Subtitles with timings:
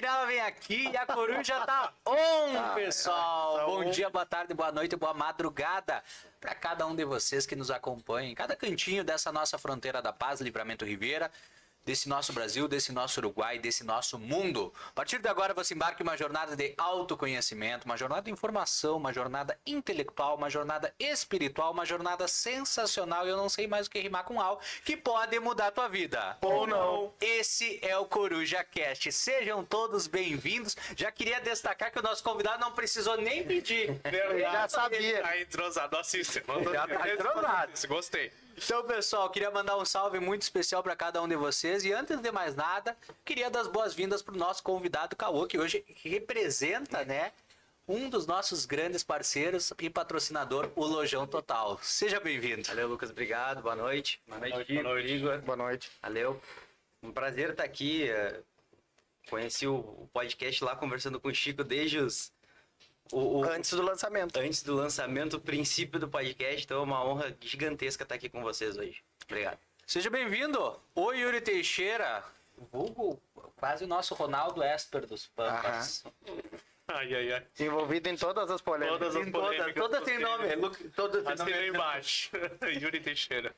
[0.00, 3.58] Sentinela vem aqui e a coruja tá on, pessoal.
[3.58, 3.90] tá Bom on.
[3.90, 6.02] dia, boa tarde, boa noite, boa madrugada
[6.40, 10.10] para cada um de vocês que nos acompanha em cada cantinho dessa nossa fronteira da
[10.10, 11.30] paz, Livramento Ribeira,
[11.84, 14.72] desse nosso Brasil, desse nosso Uruguai, desse nosso mundo.
[14.90, 18.96] A partir de agora você embarca em uma jornada de autoconhecimento, uma jornada de informação,
[18.96, 23.90] uma jornada intelectual, uma jornada espiritual, uma jornada sensacional, e eu não sei mais o
[23.90, 26.36] que rimar com al, que pode mudar a tua vida.
[26.42, 27.12] Ou não.
[27.20, 29.10] Esse é o Coruja Cast.
[29.12, 30.76] Sejam todos bem-vindos.
[30.96, 34.00] Já queria destacar que o nosso convidado não precisou nem pedir.
[34.38, 35.22] Já sabia.
[35.22, 36.42] Tá entrosado, assiste.
[36.72, 37.72] Já tá entrosado.
[37.88, 38.32] Gostei.
[38.62, 41.84] Então, pessoal, queria mandar um salve muito especial para cada um de vocês.
[41.84, 45.58] E antes de mais nada, queria dar as boas-vindas para o nosso convidado Caô, que
[45.58, 47.32] hoje representa, né?
[47.88, 51.78] Um dos nossos grandes parceiros e patrocinador, o Lojão Total.
[51.82, 52.62] Seja bem-vindo.
[52.68, 53.62] Valeu, Lucas, obrigado.
[53.62, 54.20] Boa noite.
[54.28, 55.14] Boa noite, boa noite.
[55.14, 55.38] Igor.
[55.40, 55.90] Boa noite.
[56.02, 56.40] Valeu.
[57.02, 58.08] Um prazer estar aqui.
[58.08, 58.40] eh,
[59.28, 62.32] Conheci o o podcast lá conversando com o Chico desde os.
[63.12, 64.38] O, o- Antes do lançamento.
[64.38, 66.64] antes do lançamento, o princípio do podcast.
[66.64, 69.02] Então é uma honra gigantesca estar aqui com vocês hoje.
[69.24, 69.58] Obrigado.
[69.86, 70.80] Seja bem-vindo.
[70.94, 72.22] O Yuri Teixeira,
[72.72, 73.20] vulgo
[73.56, 76.04] quase o nosso Ronaldo Esper dos Pampas.
[76.92, 77.46] Ai, ai, ai.
[77.60, 78.98] Envolvido em todas as polêmicas.
[78.98, 80.54] Todas as polêmicas todas têm nome.
[80.56, 81.68] Lu- Todas têm Assinei nome.
[81.68, 82.30] embaixo.
[82.80, 83.54] Yuri Teixeira.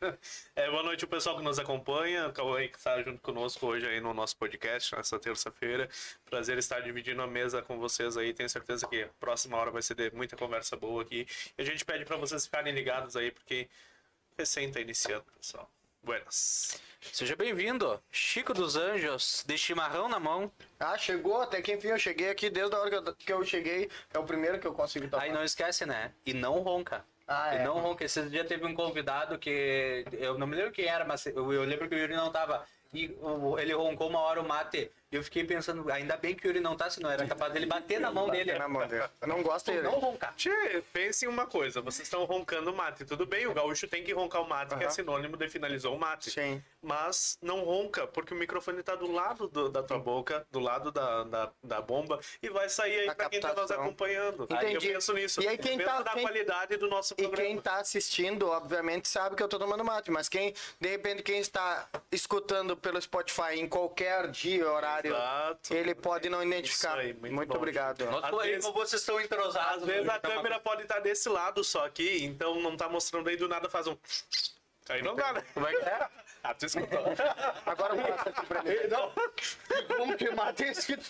[0.55, 2.28] É, boa noite, o pessoal que nos acompanha.
[2.28, 5.88] O Cauê que está junto conosco hoje aí no nosso podcast, nessa terça-feira.
[6.27, 8.34] Prazer estar dividindo a mesa com vocês aí.
[8.34, 11.27] Tenho certeza que a próxima hora vai ser de muita conversa boa aqui.
[11.56, 13.69] E a gente pede para vocês ficarem ligados aí, porque
[14.36, 15.70] recém tá iniciando, pessoal.
[16.05, 16.81] Buenas.
[17.12, 18.03] Seja bem-vindo.
[18.11, 20.50] Chico dos Anjos, de chimarrão na mão.
[20.81, 23.44] Ah, chegou, até que enfim eu cheguei aqui, desde a hora que eu, que eu
[23.44, 25.22] cheguei, é o primeiro que eu consigo tomar.
[25.22, 26.12] Aí não esquece, né?
[26.26, 27.04] E não ronca.
[27.28, 27.65] Ah, e é.
[27.65, 28.04] não ronca.
[28.04, 30.04] Esse dia teve um convidado que.
[30.12, 32.66] Eu não me lembro quem era, mas eu, eu lembro que o Yuri não tava.
[32.93, 33.16] E
[33.59, 34.91] ele roncou uma hora o mate.
[35.12, 37.67] E eu fiquei pensando, ainda bem que o Yuri não tá, senão era capaz dele
[37.67, 38.50] bater na mão dele.
[38.53, 39.11] Pelo amor de Deus.
[39.21, 39.83] Eu não gosto dele.
[39.83, 40.34] Não roncar.
[40.37, 43.05] Tchê, pense em uma coisa, vocês estão roncando mate.
[43.05, 46.00] Tudo bem, o gaúcho tem que roncar o mate, que é sinônimo de finalizou o
[46.00, 46.31] mate.
[46.31, 46.65] Sim.
[46.81, 50.91] Mas não ronca, porque o microfone tá do lado do- da tua boca, do lado
[50.91, 54.49] da, da, da bomba, e vai sair aí Da pra quem tá nos acompanhando.
[54.50, 54.87] Entendi.
[54.89, 55.43] Eu penso nisso.
[55.43, 57.47] E aí quem tá- da quem- qualidade do nosso E programa.
[57.49, 61.39] quem tá assistindo, obviamente, sabe que eu tô tomando mate, mas quem, de repente, quem
[61.39, 65.74] está escutando pelo Spotify em qualquer dia, horário, Exato.
[65.74, 66.98] ele pode não identificar.
[66.98, 67.56] Isso aí, muito muito bom.
[67.56, 68.04] obrigado.
[68.06, 69.82] Nossa, Às como- vezes- como vocês estão entrosados.
[69.82, 72.88] Às vezes a Tá uma- câmera pode estar desse lado só aqui, então não tá
[72.88, 73.96] mostrando aí do nada faz um.
[74.88, 75.44] Aí não dá, né?
[75.54, 76.08] Como é que é?
[76.42, 76.98] Ah, tu escutou.
[77.64, 78.74] Agora passa aqui pra mim.
[79.96, 81.00] Como que mata esse que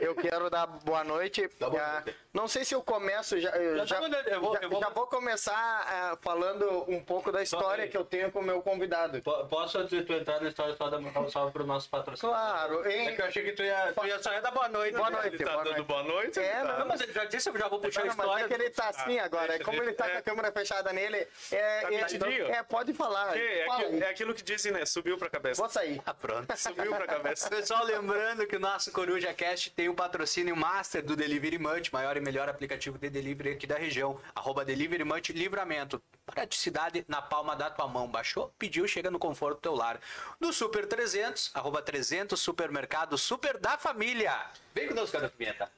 [0.00, 1.48] Eu quero dar boa noite.
[1.58, 2.16] boa Ah, noite.
[2.34, 3.50] Não sei se eu começo já.
[3.50, 5.54] Eu Já já, tá mandando, eu vou- já- eu vou- já vou começar
[5.86, 9.22] ah, falando um pouco da história que eu tenho com o meu convidado.
[9.22, 12.38] Po- Posso, antes de tu entrar na história, só dar um salve pro nosso patrocinador?
[12.38, 13.08] Claro, hein?
[13.08, 14.96] É que eu achei que tu ia, tu ia só ia dar boa noite.
[14.96, 15.16] Boa né?
[15.20, 15.34] noite.
[15.36, 15.86] Ele tá boa dando noite.
[15.88, 16.40] boa noite?
[16.40, 18.26] É, ele tá- Não, mas ele já disse, eu já vou puxar a Não, mas
[18.26, 18.44] história.
[18.44, 19.48] é que ele tá assim agora.
[19.48, 20.16] deixa Como ele- ele tá com é.
[20.16, 22.46] a câmera fechada nele, é, Tá é, metidinho?
[22.50, 23.36] é, pode falar.
[23.36, 24.02] É, Fala aqui- aí.
[24.02, 24.84] é aquilo que dizem, né?
[24.84, 25.60] Subiu pra cabeça.
[25.60, 26.02] Vou sair.
[26.04, 26.54] Ah, pronto.
[26.56, 27.48] Subiu pra cabeça.
[27.50, 32.16] Pessoal, lembrando que o nosso Coruja Cast tem o patrocínio master do Delivery Munch, maior
[32.16, 34.18] e melhor aplicativo de delivery aqui da região.
[34.34, 36.02] Arroba Delivery Munch Livramento.
[36.26, 38.08] Praticidade na palma da tua mão.
[38.08, 40.00] Baixou, pediu, chega no conforto do teu lar.
[40.40, 44.34] No Super 300, arroba 300 Supermercado Super da Família.
[44.74, 45.70] Vem conosco, garoto Pimenta.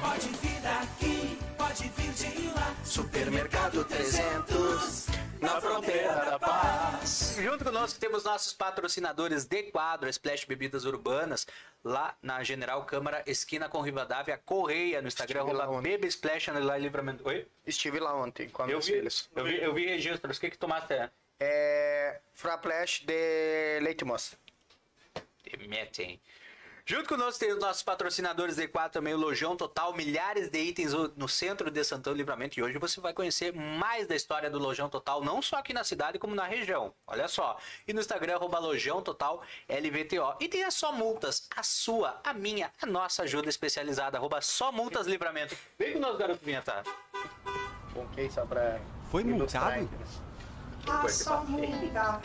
[0.00, 2.74] Pode vir daqui, pode vir de lá.
[2.84, 5.06] Supermercado 300,
[5.40, 7.36] na fronteira da paz.
[7.40, 11.46] Junto conosco temos nossos patrocinadores de quadro, Splash Bebidas Urbanas,
[11.84, 15.90] lá na General Câmara, esquina com Rivadavia, Correia, no Instagram, lá arroba ontem.
[15.90, 17.26] Beba Splash, underline livramento.
[17.28, 17.46] Oi?
[17.66, 19.28] Estive lá ontem com Eu meus vi, filhos.
[19.34, 20.36] eu vi, eu vi registros.
[20.38, 20.94] O que que tomaste?
[21.40, 22.20] É.
[22.34, 24.36] Fraplash de leite moça.
[25.68, 26.20] Metem.
[26.90, 31.28] Junto conosco tem os nossos patrocinadores D4 também, o Lojão Total, milhares de itens no
[31.28, 32.58] centro de Santão Livramento.
[32.58, 35.84] E hoje você vai conhecer mais da história do Lojão Total, não só aqui na
[35.84, 36.94] cidade, como na região.
[37.06, 37.58] Olha só.
[37.86, 40.36] E no Instagram, arroba Lojão Total LVTO.
[40.40, 44.72] E tem a Só Multas, a sua, a minha, a nossa ajuda especializada, arroba Só
[44.72, 45.54] Multas Livramento.
[45.78, 46.84] Vem conosco, garoto Vinheta.
[47.94, 48.80] Ok, só pra.
[49.10, 49.86] Foi multado?
[50.88, 51.08] Entendeu?
[51.08, 52.20] só muda.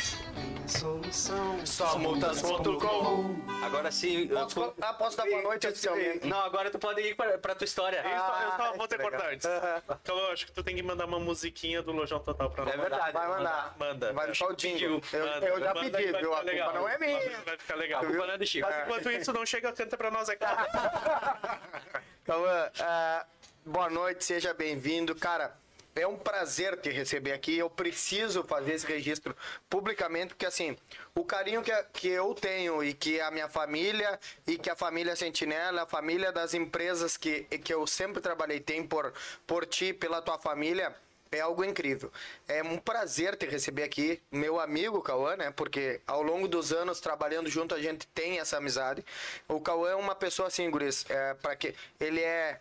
[1.65, 3.36] Só multas.com.
[3.63, 4.27] Agora sim.
[4.27, 6.25] Posso, eu- ah, posso dar boa noite oficialmente?
[6.27, 7.98] Não, agora tu pode ir pra, pra tua história.
[7.98, 9.12] Eu só, eu só Ah, vou te que legal.
[9.12, 9.45] cortar antes.
[9.45, 9.81] Aham.
[10.04, 12.74] Então eu acho que tu tem que mandar uma musiquinha do Lojão Total pra nós.
[12.74, 13.12] É verdade.
[13.13, 13.75] Vai mandar.
[13.77, 14.13] Manda.
[14.13, 15.01] Vai deixar o jingle.
[15.12, 16.04] Eu, Manda, eu já pedi, viu?
[16.04, 16.74] A ficar culpa legal.
[16.74, 17.42] não é minha.
[17.45, 18.01] Vai ficar legal.
[18.01, 18.68] A culpa não é do Chico.
[18.69, 20.44] Mas enquanto isso, não chega, canta pra nós aqui.
[22.25, 23.25] Cauã, ah,
[23.65, 25.13] boa noite, seja bem-vindo.
[25.15, 25.56] Cara,
[25.95, 27.57] é um prazer te receber aqui.
[27.57, 29.35] Eu preciso fazer esse registro
[29.69, 30.77] publicamente, porque assim,
[31.15, 35.15] o carinho que, que eu tenho e que a minha família e que a família
[35.15, 39.13] Sentinela, a família das empresas que, que eu sempre trabalhei tem por,
[39.45, 40.95] por ti, pela tua família,
[41.31, 42.11] é algo incrível.
[42.47, 45.51] É um prazer te receber aqui, meu amigo Cauã, né?
[45.51, 49.03] Porque ao longo dos anos trabalhando junto a gente tem essa amizade.
[49.47, 52.59] O Cauã é uma pessoa assim, Guris, é, para que ele é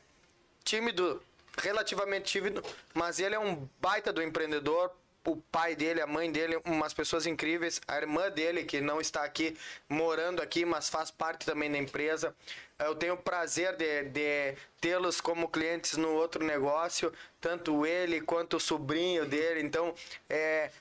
[0.65, 1.23] tímido,
[1.59, 2.63] relativamente tímido,
[2.95, 4.91] mas ele é um baita do empreendedor.
[5.25, 7.81] O pai dele, a mãe dele, umas pessoas incríveis.
[7.87, 9.57] A irmã dele, que não está aqui
[9.89, 12.35] morando aqui, mas faz parte também da empresa.
[12.77, 18.57] Eu tenho o prazer de, de tê-los como clientes no outro negócio, tanto ele quanto
[18.57, 19.63] o sobrinho dele.
[19.63, 19.95] Então,
[20.29, 20.73] é,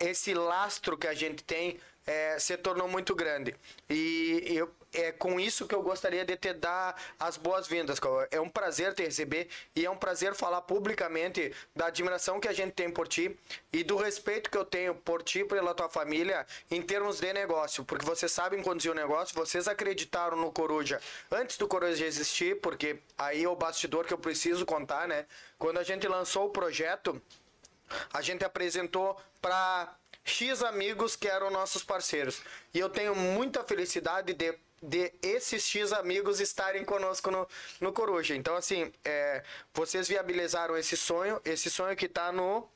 [0.00, 3.54] esse lastro que a gente tem é, se tornou muito grande.
[3.88, 7.98] E eu, é com isso que eu gostaria de te dar as boas-vindas.
[8.30, 12.52] É um prazer te receber e é um prazer falar publicamente da admiração que a
[12.52, 13.36] gente tem por ti
[13.72, 17.32] e do respeito que eu tenho por ti e pela tua família em termos de
[17.32, 21.00] negócio, porque vocês sabem conduzir o negócio, vocês acreditaram no Coruja
[21.30, 25.26] antes do Coruja existir, porque aí é o bastidor que eu preciso contar, né?
[25.58, 27.20] Quando a gente lançou o projeto,
[28.12, 29.94] a gente apresentou para
[30.24, 32.40] X amigos que eram nossos parceiros.
[32.72, 37.48] E eu tenho muita felicidade de, de esses X amigos estarem conosco no,
[37.80, 38.36] no Coruja.
[38.36, 39.42] Então, assim, é,
[39.72, 42.68] vocês viabilizaram esse sonho, esse sonho que está no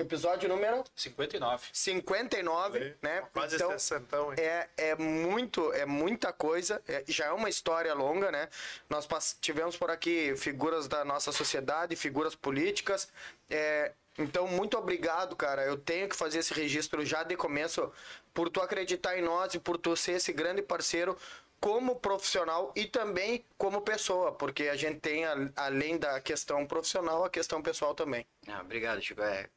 [0.00, 1.68] episódio número 59.
[1.72, 3.22] 59, né?
[3.32, 4.22] Quase então, 60, hein?
[4.38, 8.48] é, é muito, é muita coisa, é- já é uma história longa, né?
[8.88, 9.06] Nós
[9.40, 13.08] tivemos por aqui figuras da nossa sociedade, figuras políticas,
[13.48, 15.64] é, então muito obrigado, cara.
[15.64, 17.92] Eu tenho que fazer esse registro já de começo
[18.32, 21.16] por tu acreditar em nós e por tu ser esse grande parceiro
[21.60, 25.24] como profissional e também como pessoa, porque a gente tem
[25.54, 28.26] além da questão profissional, a questão pessoal também.
[28.48, 29.20] Ah, obrigado, Chico.
[29.20, 29.48] É,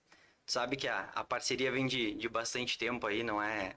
[0.46, 3.76] sabe que a, a parceria vem de, de bastante tempo aí, não é?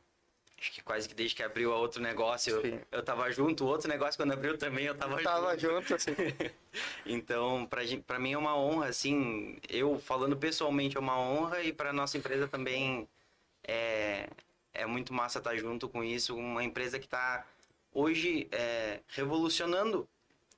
[0.59, 2.81] Acho que quase que desde que abriu a outro negócio, Sim.
[2.91, 3.65] eu, eu tava junto.
[3.65, 5.75] O outro negócio, quando abriu também, eu tava, Tava junto.
[5.75, 6.13] junto assim.
[7.07, 11.73] Então, pra, pra mim é uma honra, assim, eu falando pessoalmente é uma honra e
[11.73, 13.09] pra nossa empresa também
[13.67, 14.29] é,
[14.76, 16.37] é muito massa estar junto com isso.
[16.37, 17.44] Uma empresa que está
[17.93, 20.08] hoje é, revolucionando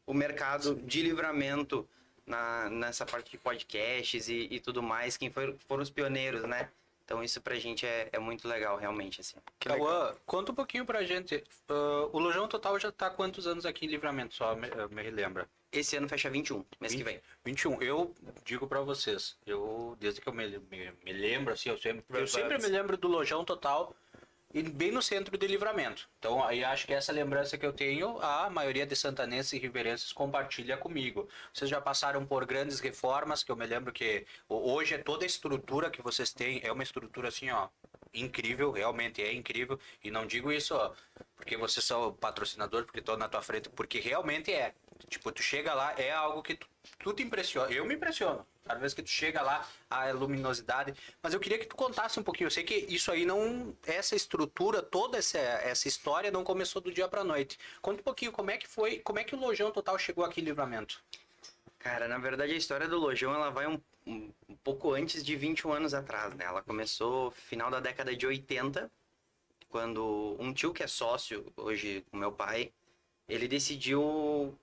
[0.07, 1.89] o mercado de livramento
[2.27, 5.17] na, nessa parte de podcasts e, e tudo mais.
[5.17, 6.69] Quem foi, foram os pioneiros, né?
[7.09, 9.37] Então isso pra gente é, é muito legal, realmente, assim.
[9.59, 9.87] Que legal.
[9.87, 11.43] Cauã, conta um pouquinho pra gente.
[11.67, 14.35] Ah, o Lojão Total já tá há quantos anos aqui em Livramento?
[14.35, 15.49] Só me, eh, me relembra.
[15.73, 17.19] Esse ano fecha 21, mês que vem.
[17.47, 17.81] 21.
[17.83, 22.05] Eu digo pra vocês, eu desde que eu me, me, me lembro, assim, eu sempre,
[22.11, 23.95] eu sempre me lembro do Lojão Total
[24.53, 26.09] e bem no centro de Livramento.
[26.19, 30.13] Então, aí acho que essa lembrança que eu tenho, a maioria de santanenses e riverenses
[30.13, 31.29] compartilha comigo.
[31.53, 35.25] Vocês já passaram por grandes reformas, que eu me lembro que ho- hoje é toda
[35.25, 37.69] a estrutura que vocês têm, é uma estrutura assim, ó,
[38.13, 39.79] incrível, realmente é incrível.
[40.03, 40.93] E não digo isso, ó,
[41.37, 44.75] porque vocês são patrocinador, porque estou na tua frente, porque realmente é.
[45.09, 46.67] Tipo, tu chega lá, é algo que tu,
[46.99, 47.73] tu te impressiona.
[47.73, 48.45] Eu me impressiono.
[48.65, 50.93] Cada vez que tu chega lá, a luminosidade.
[51.23, 52.49] Mas eu queria que tu contasse um pouquinho.
[52.49, 53.75] Eu sei que isso aí não.
[53.87, 57.59] Essa estrutura, toda essa, essa história não começou do dia pra noite.
[57.81, 60.41] Conta um pouquinho como é que foi, como é que o Lojão Total chegou aqui
[60.41, 61.03] em livramento.
[61.79, 65.37] Cara, na verdade a história do Lojão ela vai um, um, um pouco antes de
[65.37, 66.45] 21 anos atrás, né?
[66.45, 68.91] Ela começou final da década de 80,
[69.69, 72.73] quando um tio que é sócio hoje com meu pai,
[73.29, 74.59] ele decidiu.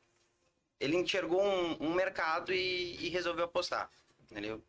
[0.80, 3.90] Ele enxergou um, um mercado e, e resolveu apostar.
[4.32, 4.62] Ele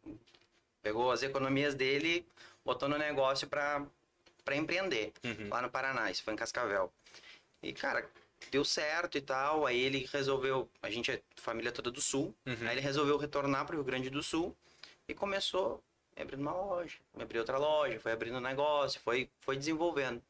[0.83, 2.25] pegou as economias dele,
[2.65, 3.89] botou no negócio para
[4.55, 5.13] empreender
[5.49, 6.93] lá no Paraná, isso foi em Cascavel.
[7.61, 8.09] E, cara,
[8.51, 9.67] deu certo e tal.
[9.67, 10.69] Aí ele resolveu.
[10.83, 12.35] A gente é família toda do sul.
[12.67, 14.57] Aí ele resolveu retornar para o Rio Grande do Sul
[15.09, 15.83] e começou
[16.23, 20.23] abrindo uma loja, abriu outra loja, foi abrindo um negócio, foi, foi desenvolvendo.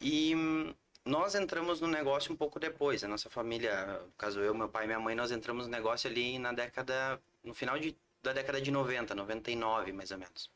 [0.00, 0.74] E hum,
[1.04, 3.02] nós entramos no negócio um pouco depois.
[3.02, 6.10] A nossa família, no caso eu, meu pai e minha mãe, nós entramos no negócio
[6.10, 7.20] ali na década.
[7.42, 10.50] no final de, da década de 90, 99 mais ou menos.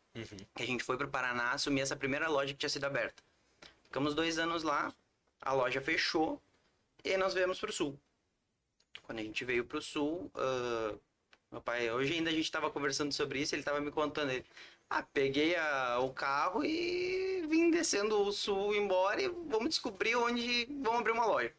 [0.54, 3.22] Que a gente foi para o Paraná assumir essa primeira loja que tinha sido aberta.
[3.84, 4.92] Ficamos dois anos lá,
[5.40, 6.40] a loja fechou
[7.06, 7.98] e aí nós viemos pro sul.
[9.02, 10.94] Quando a gente veio pro sul, ah,
[11.52, 14.30] meu pai, hoje ainda a gente tava conversando sobre isso, ele tava me contando.
[14.32, 14.44] Ele,
[14.90, 20.66] ah, peguei a- o carro e vim descendo o sul embora e vamos descobrir onde
[20.82, 21.52] vamos abrir uma loja.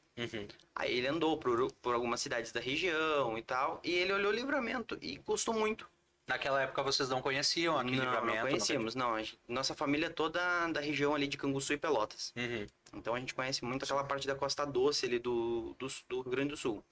[0.76, 4.36] Aí ele andou por, por algumas cidades da região e tal, e ele olhou o
[4.36, 5.88] livramento e gostou muito.
[6.28, 8.36] Naquela época vocês não conheciam aqui em Não, livramento?
[8.38, 9.18] não conhecíamos, não.
[9.18, 12.34] Gente- nossa família toda da região ali de Canguçu e Pelotas.
[12.36, 12.68] Uhum.
[12.94, 16.32] Então a gente conhece muito aquela parte da Costa Doce ali do, do, do Rio
[16.32, 16.84] Grande do Sul.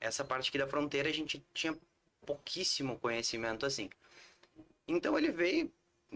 [0.00, 1.76] Essa parte aqui da fronteira a gente tinha
[2.24, 3.88] pouquíssimo conhecimento assim.
[4.86, 5.72] Então ele veio,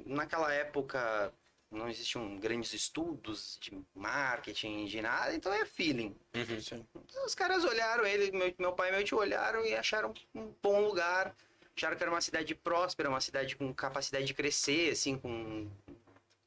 [0.06, 1.32] naquela época
[1.70, 6.16] não existiam grandes estudos de marketing, de nada, então é feeling.
[6.34, 6.86] Uhum.
[6.94, 10.52] Então, os caras olharam ele, meu, meu pai e meu tio olharam e acharam um
[10.62, 11.34] bom lugar.
[11.76, 15.70] Acharam que era uma cidade próspera, uma cidade com capacidade de crescer, assim, com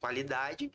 [0.00, 0.70] qualidade.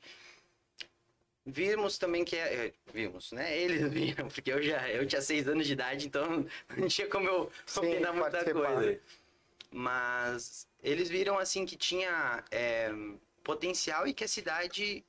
[1.50, 3.58] Vimos também que é, é, vimos, né?
[3.58, 7.25] Eles viram, porque eu já eu tinha seis anos de idade, então não tinha como
[7.25, 9.00] eu Sim, opinar muita coisa.
[9.72, 12.92] Mas eles viram assim que tinha é,
[13.46, 15.06] potencial e que a cidade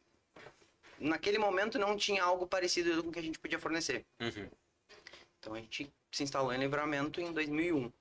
[1.00, 4.06] naquele momento não tinha algo parecido com o que a gente podia fornecer.
[4.20, 4.48] Uhum.
[5.40, 7.92] Então a gente se instalou em Livramento em 2001.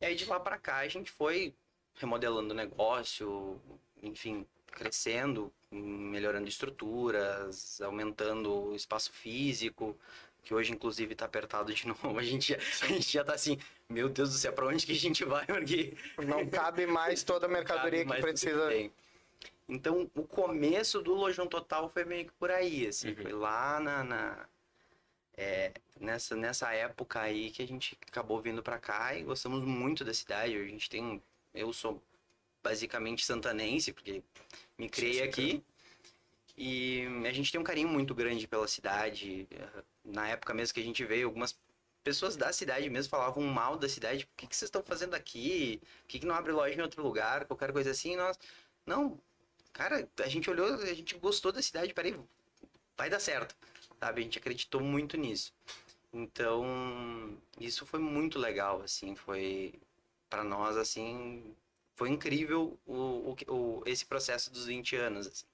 [0.00, 1.52] E aí de lá pra cá a gente foi
[1.96, 3.60] remodelando o negócio,
[4.00, 9.96] enfim, crescendo, melhorando estruturas, aumentando o espaço físico,
[10.42, 12.18] que hoje inclusive tá apertado de novo.
[12.18, 13.58] A gente, já- a gente já tá assim,
[13.88, 15.46] meu Deus do céu, pra onde que a gente vai?
[15.46, 15.96] Porque
[16.26, 18.68] Não cabe mais toda a mercadoria que precisa.
[18.68, 18.92] tem.
[19.68, 23.10] Então, o começo do Lojão Total foi meio que por aí, assim.
[23.10, 23.16] Uhum.
[23.16, 24.02] Foi lá na...
[24.04, 24.46] na-
[25.36, 30.04] é, nessa, nessa época aí que a gente acabou vindo pra cá e gostamos muito
[30.04, 30.56] da cidade.
[30.56, 31.22] A gente tem...
[31.54, 32.02] Eu sou
[32.68, 34.22] basicamente santanense, porque
[34.76, 35.64] me criei aqui.
[36.56, 39.48] E a gente tem um carinho muito grande pela cidade.
[40.04, 41.58] Na época mesmo que a gente veio, algumas
[42.04, 44.24] pessoas da cidade mesmo falavam mal da cidade.
[44.24, 45.80] O que, que vocês estão fazendo aqui?
[46.02, 47.46] Por que, que não abre loja em outro lugar?
[47.46, 48.16] Qualquer coisa assim.
[48.16, 48.38] Nós,
[48.84, 49.18] não,
[49.72, 51.94] cara, a gente olhou, a gente gostou da cidade.
[51.94, 52.14] Peraí,
[52.98, 53.56] vai dar certo.
[53.98, 54.20] Sabe?
[54.20, 55.54] A gente acreditou muito nisso.
[56.12, 59.14] Então, isso foi muito legal, assim.
[59.14, 59.74] Foi,
[60.28, 61.54] para nós, assim,
[61.98, 65.26] foi incrível o, o, que- o- esse processo dos 20 anos.
[65.26, 65.44] assim.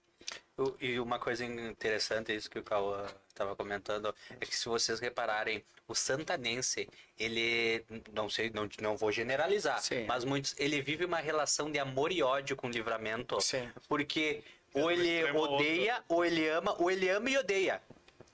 [0.81, 5.65] E uma coisa interessante, isso que o Cauã estava comentando, é que se vocês repararem,
[5.89, 10.05] o santanense, ele, não sei, não, não vou generalizar, Sim.
[10.07, 13.69] mas muitos, ele vive uma relação de amor e ódio com o livramento, Sim.
[13.89, 14.43] porque
[14.75, 17.83] ou ele odeia, ou ele ama, ou ele ama e odeia.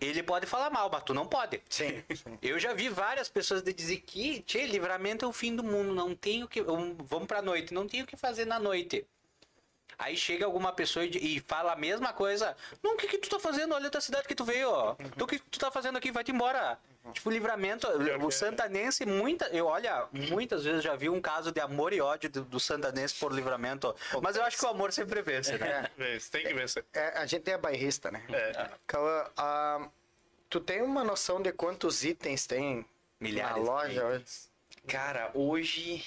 [0.00, 1.60] Ele pode falar mal, mas tu não pode.
[1.68, 2.02] Sim.
[2.40, 5.94] Eu já vi várias pessoas de dizer que, tchê, livramento é o fim do mundo,
[5.94, 6.62] não tenho que.
[6.62, 9.06] Vamos pra noite, não tenho o que fazer na noite.
[9.98, 12.56] Aí chega alguma pessoa e, fala a mesma coisa.
[12.82, 13.74] Não, o que, que tu tá fazendo?
[13.74, 14.94] Olha a tua cidade que tu veio, ó.
[14.94, 16.10] Tu, o que tu tá fazendo aqui?
[16.10, 16.78] Vai-te embora.
[17.12, 17.88] Tipo, livramento.
[18.24, 22.30] O santanense, muita, eu olha, muitas vezes já vi um caso de amor e ódio
[22.30, 23.94] do, do santanense por livramento.
[24.22, 25.90] Mas eu acho que o amor sempre vence, né?
[25.96, 26.84] Vence, Tem que vencer.
[26.92, 28.22] É, a gente é bairrista, né?
[28.30, 28.70] É.
[28.86, 29.88] Cauã, ah,
[30.48, 32.84] tu tem uma noção de quantos itens tem
[33.18, 33.56] Milhares.
[33.56, 34.24] na loja hoje?
[34.86, 36.04] Cara, hoje.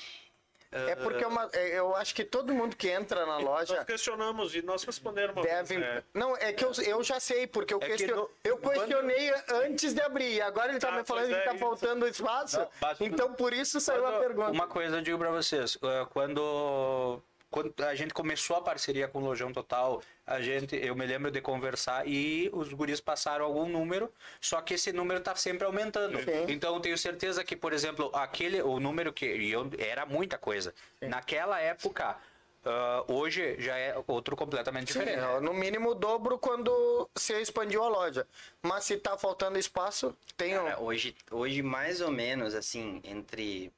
[0.74, 3.86] É porque é uma- é- eu acho que todo mundo que entra na Nós loja
[3.86, 5.78] questionamos e nós respondemos uma deve.
[5.78, 6.04] vez, né?
[6.14, 9.34] Não, é que eu, eu já sei, porque eu, É que question- no- eu questionei
[9.66, 10.34] antes de abrir.
[10.36, 11.60] E agora ele tá Ah, me falando que é tá isso.
[11.60, 12.60] faltando espaço.
[12.60, 14.52] Não, mas- então por isso saiu a Quando- pergunta.
[14.52, 15.78] Uma coisa eu digo pra vocês,
[16.12, 17.22] quando
[17.54, 21.30] quando a gente começou a parceria com o Lojão Total, a gente, eu me lembro
[21.30, 26.18] de conversar e os guris passaram algum número, só que esse número tá sempre aumentando.
[26.18, 26.46] Sim.
[26.48, 30.74] Então eu tenho certeza que, por exemplo, aquele o número que eu, era muita coisa.
[31.00, 32.18] Naquela época,
[32.66, 35.24] ah, hoje já é outro completamente Sim, diferente.
[35.24, 38.26] é, no mínimo o dobro quando se expandiu a loja.
[38.64, 40.64] Mas se tá faltando espaço, tem um.
[40.64, 43.72] Cara, hoje, hoje, mais ou menos, assim, entre.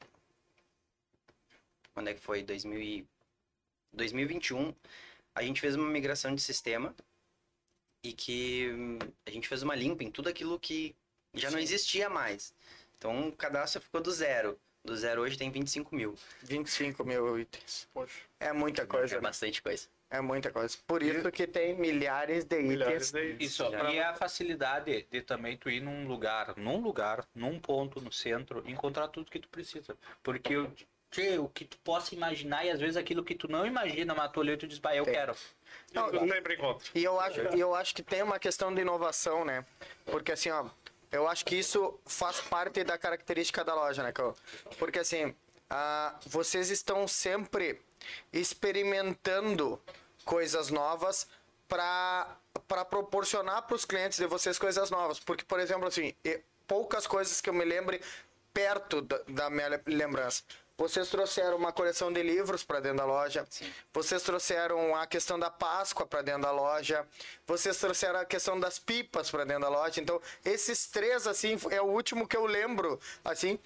[1.93, 2.41] Quando é que foi?
[2.41, 3.14] 2000 e...
[3.95, 4.73] 2021,
[5.33, 6.95] a gente fez uma migração de sistema
[8.03, 8.69] e que
[9.25, 10.95] a gente fez uma limpa em tudo aquilo que
[11.33, 12.53] já não existia mais.
[12.97, 14.57] Então o cadastro ficou do zero.
[14.83, 16.15] Do zero hoje tem 25 mil.
[16.43, 17.87] 25 mil itens.
[17.91, 19.15] Poxa, É muita coisa.
[19.15, 19.87] É bastante coisa.
[20.09, 20.77] É muita coisa.
[20.85, 23.37] Por isso que tem milhares de milhares itens.
[23.39, 27.99] de Isso, e a facilidade de também tu ir num lugar, num lugar, num ponto
[27.99, 29.97] no centro, encontrar tudo que tu precisa.
[30.21, 30.71] Porque o,
[31.15, 34.31] tchê, o que tu possa imaginar e às vezes aquilo que tu não imagina, mas
[34.31, 35.13] tu olhou e tu diz, bah, eu Tem.
[35.13, 35.35] quero.
[35.93, 36.87] Não, Tudo e- sempre encontra.
[36.93, 39.65] E eu acho, e eu acho que tem uma questão de inovação, né?
[40.05, 40.65] Porque assim, ó,
[41.11, 44.33] eu acho que isso faz parte da característica da loja, né, Cauã?
[44.77, 45.33] Porque assim,
[45.69, 47.79] ah, vocês estão sempre
[48.33, 49.79] experimentando
[50.25, 51.27] coisas novas
[51.67, 52.35] para
[52.67, 55.19] para proporcionar para os clientes de vocês coisas novas.
[55.19, 56.15] Porque, por exemplo, assim,
[56.65, 58.01] poucas coisas que eu me lembre
[58.53, 60.41] perto da, da minha le- lembrança.
[60.77, 63.47] Vocês trouxeram uma coleção de livros para dentro da loja.
[63.93, 67.07] Vocês trouxeram a questão da Páscoa para dentro da loja.
[67.47, 70.01] Vocês trouxeram a questão das pipas para dentro da loja.
[70.01, 73.57] Então, esses três assim é o último que eu lembro, assim,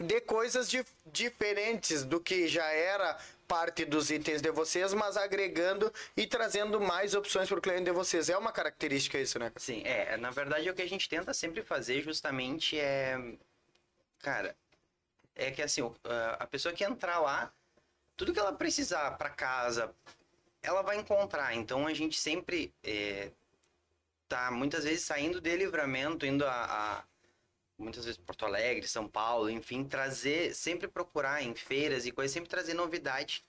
[0.00, 3.16] de coisas di- diferentes do que já era
[3.46, 7.92] parte dos itens de vocês, mas agregando e trazendo mais opções para o cliente de
[7.92, 8.28] vocês.
[8.28, 9.52] É uma característica isso, né?
[9.56, 13.16] Sim, é, na verdade o que a gente tenta sempre fazer justamente é,
[14.18, 14.56] cara,
[15.36, 17.52] é que assim, a- a pessoa que entrar lá,
[18.16, 19.94] tudo que ela precisar para casa,
[20.62, 21.54] ela vai encontrar.
[21.54, 23.30] Então a gente sempre é,
[24.28, 26.50] tá muitas vezes saindo de livramento, indo a,
[26.98, 27.04] a
[27.78, 32.48] muitas vezes Porto Alegre, São Paulo, enfim, trazer, sempre procurar em feiras e coisas, sempre
[32.48, 33.44] trazer novidade.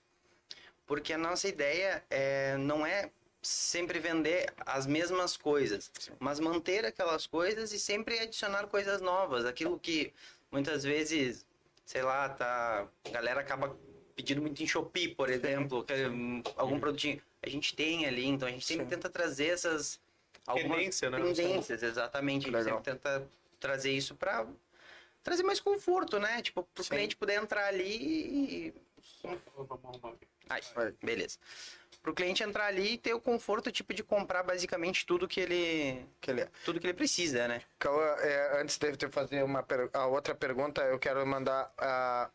[0.86, 7.26] Porque a nossa ideia é, não é sempre vender as mesmas coisas, mas manter aquelas
[7.26, 9.44] coisas e sempre adicionar coisas novas.
[9.44, 10.12] Aquilo que
[10.50, 11.46] muitas vezes,
[11.88, 13.74] sei lá, tá, a galera acaba
[14.14, 17.18] pedindo muito em Shopee, por exemplo, que, hum, algum produtinho.
[17.42, 18.90] A gente tem ali, então a gente sempre Sim.
[18.90, 19.98] tenta trazer essas
[20.52, 21.18] Tendência, né?
[21.18, 22.42] tendências, exatamente.
[22.42, 22.78] A gente Legal.
[22.78, 23.26] sempre tenta
[23.58, 24.46] trazer isso para
[25.22, 26.42] trazer mais conforto, né?
[26.42, 26.90] Tipo, pro Sim.
[26.90, 28.74] cliente poder entrar ali e
[30.50, 30.94] Ai, Vai.
[32.08, 32.14] Beleza.
[32.14, 36.06] Pro cliente entrar ali e ter o conforto, tipo, de comprar basicamente tudo que ele,
[36.20, 36.48] Que ele é.
[36.64, 37.62] tudo que ele precisa, né?
[37.78, 42.30] Cauã, é, antes de eu fazer uma per- a outra pergunta, eu quero mandar a.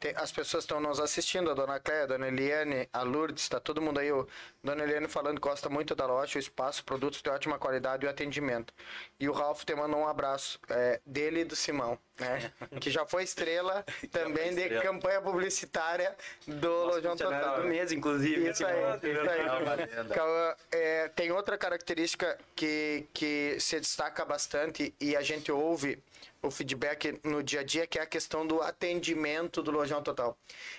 [0.00, 3.58] te- As pessoas estão nos assistindo, a dona Cléia, a dona Eliane, a Lourdes, está
[3.60, 4.10] todo mundo aí.
[4.12, 4.26] O
[4.62, 8.06] dona Eliane falando que gosta muito da loja, o espaço, produtos de ótima qualidade e
[8.06, 8.72] o atendimento.
[9.18, 12.52] E o Ralf te mandou um abraço é, dele e do Simão, né?
[12.80, 14.82] que já foi estrela também de estrela.
[14.82, 16.14] campanha publicitária
[16.46, 17.62] do Lojão Total.
[17.62, 18.48] do mês, inclusive.
[18.50, 20.08] Isso aí, isso aí.
[20.14, 26.02] Cauã, é, tem outra característica que, que se destaca bastante e a gente ouve
[26.42, 30.36] o feedback no dia a dia, que é a questão do atendimento do Lojão Total.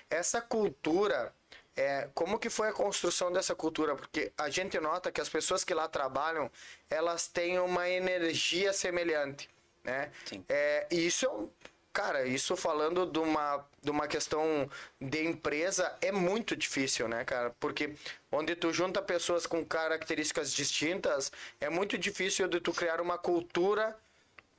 [0.10, 1.34] Essa cultura,
[1.76, 3.96] é, como que foi a construção dessa cultura?
[3.96, 6.50] Porque a gente nota que as pessoas que lá trabalham,
[6.90, 9.50] elas têm uma energia semelhante,
[9.84, 10.12] né?
[10.26, 10.44] Sim.
[10.48, 11.50] É, e isso é um...
[11.92, 14.70] Cara, isso falando de uma, de uma questão
[15.02, 17.50] de empresa é muito difícil, né, cara?
[17.60, 17.96] Porque
[18.32, 23.98] onde tu junta pessoas com características distintas, é muito difícil de tu criar uma cultura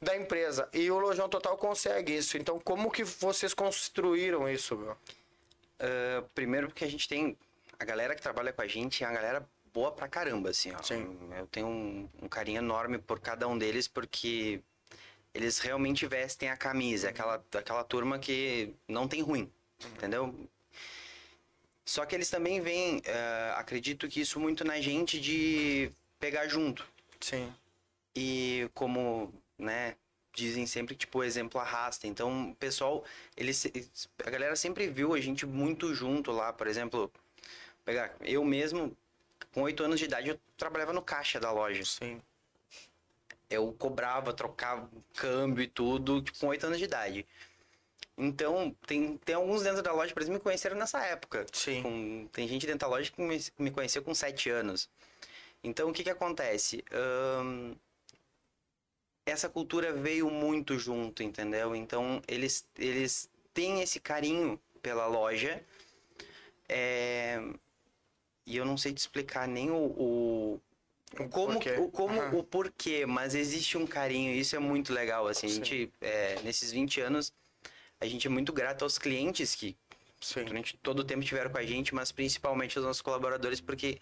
[0.03, 0.69] da empresa.
[0.73, 2.39] E o Lojão Total consegue isso.
[2.39, 4.97] Então, como que vocês construíram isso, meu?
[5.79, 7.37] Ah, primeiro porque a gente tem...
[7.79, 10.83] A galera que trabalha com a gente é uma galera boa pra caramba, assim, ó.
[10.83, 11.17] Sim.
[11.39, 14.61] Eu tenho um, um carinho enorme por cada um deles, porque
[15.33, 17.09] eles realmente vestem a camisa.
[17.09, 19.51] Aquela, aquela turma que não tem ruim,
[19.95, 20.35] entendeu?
[21.87, 26.87] Só que eles também veem, ah, acredito que isso muito na gente de pegar junto.
[27.19, 27.51] Sim.
[28.15, 29.97] E como, né,
[30.35, 32.07] dizem sempre que, tipo, o exemplo arrasta.
[32.07, 33.05] Então, o pessoal,
[33.37, 33.67] eles,
[34.25, 36.53] a galera sempre viu a gente muito junto lá.
[36.53, 37.13] Por exemplo,
[37.85, 38.97] pegar, eu mesmo,
[39.55, 41.85] com oito anos de idade, eu trabalhava no caixa da loja.
[41.85, 42.21] Sim.
[43.49, 47.27] Eu cobrava, trocava câmbio e tudo, tipo, com oito anos de idade.
[48.17, 51.47] Então, tem, tem alguns dentro da loja, por exemplo, que me conheceram nessa época.
[51.53, 51.83] Sim.
[51.83, 54.89] Com- tem gente dentro da loja que me, me conheceu com sete anos.
[55.65, 56.85] Então, o que que acontece?
[56.93, 57.75] Ahn,
[59.31, 61.75] essa cultura veio muito junto, entendeu?
[61.75, 65.63] Então, eles, eles têm esse carinho pela loja.
[66.69, 67.41] É,
[68.47, 69.77] E eu não sei te explicar nem o...
[69.77, 70.61] o...
[71.19, 71.71] O como, porquê.
[71.77, 72.37] o, como Aham.
[72.39, 76.71] o porquê, mas existe um carinho, isso é muito legal, assim, a gente, é, nesses
[76.71, 77.33] 20 anos,
[78.01, 79.77] a gente é muito grato aos clientes que
[80.21, 80.45] Sim.
[80.45, 83.99] durante todo o tempo tiveram com a gente, mas principalmente os nossos colaboradores, porque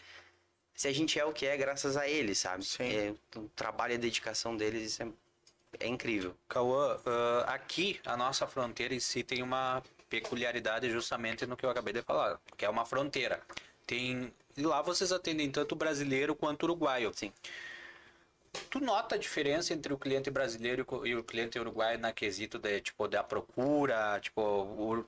[0.79, 2.65] se a gente é o que é, graças a eles, sabe?
[2.65, 2.85] Sim.
[2.85, 5.09] É, o trabalho e a dedicação deles, isso é,
[5.81, 6.37] é incrível.
[6.49, 11.71] Cauã, ah, aqui a nossa fronteira em si tem uma peculiaridade justamente no que eu
[11.71, 13.43] acabei de falar, que é uma fronteira.
[13.85, 17.13] Tem e lá vocês atendem tanto brasileiro quanto uruguaio.
[17.13, 17.33] Sim.
[18.71, 22.57] Tu nota a diferença entre o cliente brasileiro e e o cliente uruguaio na quesito
[22.57, 25.05] de tipo da procura, tipo o-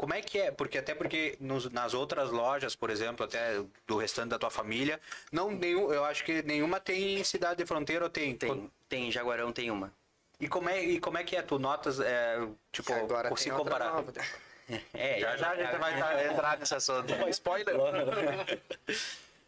[0.00, 0.50] como é que é?
[0.50, 4.98] Porque até porque nos- nas outras lojas, por exemplo, até do restante da tua família,
[5.30, 8.34] não nenhum, eu acho que nenhuma tem cidade de fronteira ou tem.
[8.34, 9.92] Tem, tem, Jaguarão tem uma.
[10.40, 11.42] E como é, e como é que é?
[11.42, 12.38] Tu notas, é,
[12.72, 13.92] tipo, Agora se tem outra comparar?
[13.92, 14.10] nova.
[14.94, 17.12] É, Já já a gente vai tá- entrar nesse assunto.
[17.28, 17.74] spoiler.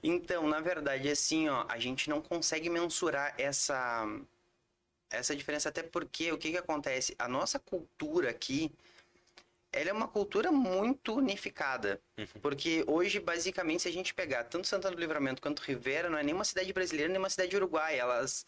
[0.03, 4.05] Então, na verdade, assim, ó, a gente não consegue mensurar essa
[5.09, 7.15] essa diferença até porque o que que acontece?
[7.19, 8.73] A nossa cultura aqui,
[9.73, 12.01] ela é uma cultura muito unificada.
[12.41, 16.23] Porque hoje, basicamente, se a gente pegar tanto Santana do Livramento quanto Rivera, não é
[16.23, 18.01] nem uma cidade brasileira, nem uma cidade uruguaia.
[18.03, 18.45] Elas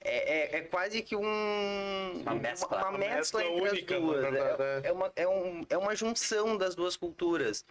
[0.00, 2.78] é, é, é quase que um Uma mescla.
[2.78, 4.24] uma, Uma mescla mescla entre única, as duas.
[4.24, 7.64] É, é uma, é, um, é uma junção das duas culturas.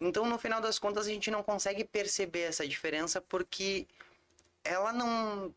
[0.00, 3.86] Então, no final das contas, a gente não consegue perceber essa diferença porque
[4.64, 5.52] ela não.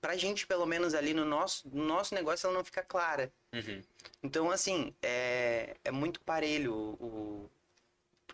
[0.00, 3.32] Pra gente, pelo menos ali no nosso, no nosso negócio, ela não fica clara.
[3.52, 3.82] Uhum.
[4.22, 6.74] Então, assim, é, é muito parelho.
[6.74, 7.50] O,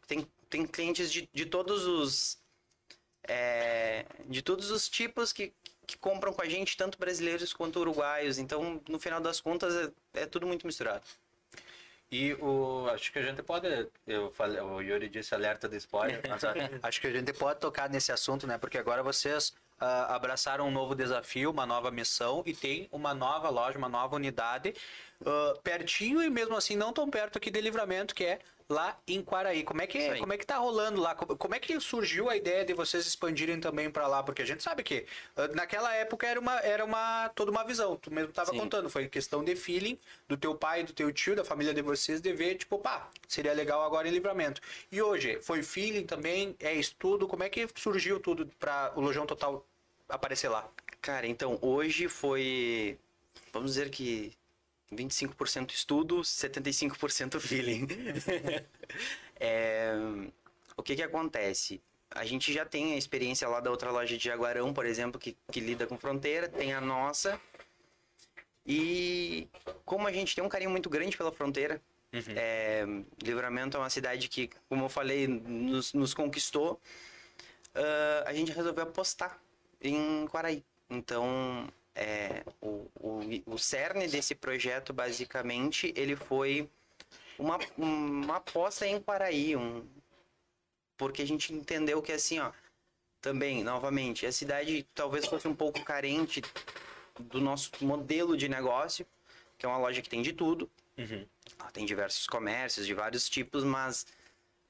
[0.06, 2.38] tem, tem clientes de, de todos os.
[3.24, 5.52] é, de todos os tipos que,
[5.86, 8.38] que compram com a gente, tanto brasileiros quanto uruguaios.
[8.38, 11.04] Então, no final das contas, é, é tudo muito misturado.
[12.12, 16.20] E o, acho que a gente pode, eu falei, o Yuri disse alerta de spoiler,
[16.82, 18.58] acho que a gente pode tocar nesse assunto, né?
[18.58, 23.48] Porque agora vocês ah, abraçaram um novo desafio, uma nova missão e tem uma nova
[23.48, 24.74] loja, uma nova unidade
[25.24, 28.38] ah, pertinho e mesmo assim não tão perto aqui de Livramento, que é
[28.70, 29.64] lá em Quaraí.
[29.64, 31.14] Como é que como é que tá rolando lá?
[31.14, 34.22] Como, como é que surgiu a ideia de vocês expandirem também para lá?
[34.22, 35.04] Porque a gente sabe que
[35.36, 37.96] ah, naquela época era uma era uma toda uma visão.
[37.96, 38.58] Tu mesmo tava Sim.
[38.58, 42.20] contando, foi questão de feeling do teu pai, do teu tio, da família de vocês
[42.20, 44.60] de ver, tipo, pá, seria legal agora em Livramento.
[44.90, 49.26] E hoje, foi feeling também, é estudo, como é que surgiu tudo para o Lojão
[49.26, 49.64] Total
[50.08, 50.68] aparecer lá?
[51.00, 52.98] Cara, então hoje foi,
[53.52, 54.32] vamos dizer que
[54.92, 57.86] 25% estudo, 75% feeling.
[59.42, 59.94] É,
[60.76, 61.80] o que que acontece?
[62.10, 65.34] A gente já tem a experiência lá da outra loja de Jaguarão, por exemplo, que,
[65.50, 67.40] que lida com fronteira, tem a nossa.
[68.66, 69.48] E
[69.86, 71.80] como a gente tem um carinho muito grande pela fronteira,
[72.36, 72.84] é,
[73.22, 76.78] Livramento é uma cidade que, como eu falei, nos, nos conquistou,
[77.74, 79.40] ah, a gente resolveu apostar
[79.80, 80.64] em Quaraí.
[80.88, 86.68] Então, é, o, o, o cerne desse projeto, basicamente, ele foi
[87.38, 89.86] uma, uma aposta em Quaraí, um,
[90.96, 92.52] porque a gente entendeu que, assim, ó,
[93.20, 96.42] também, novamente, a cidade talvez fosse um pouco carente
[97.18, 99.06] do nosso modelo de negócio,
[99.58, 100.70] que é uma loja que tem de tudo.
[101.58, 104.06] Ela tem diversos comércios de vários tipos, mas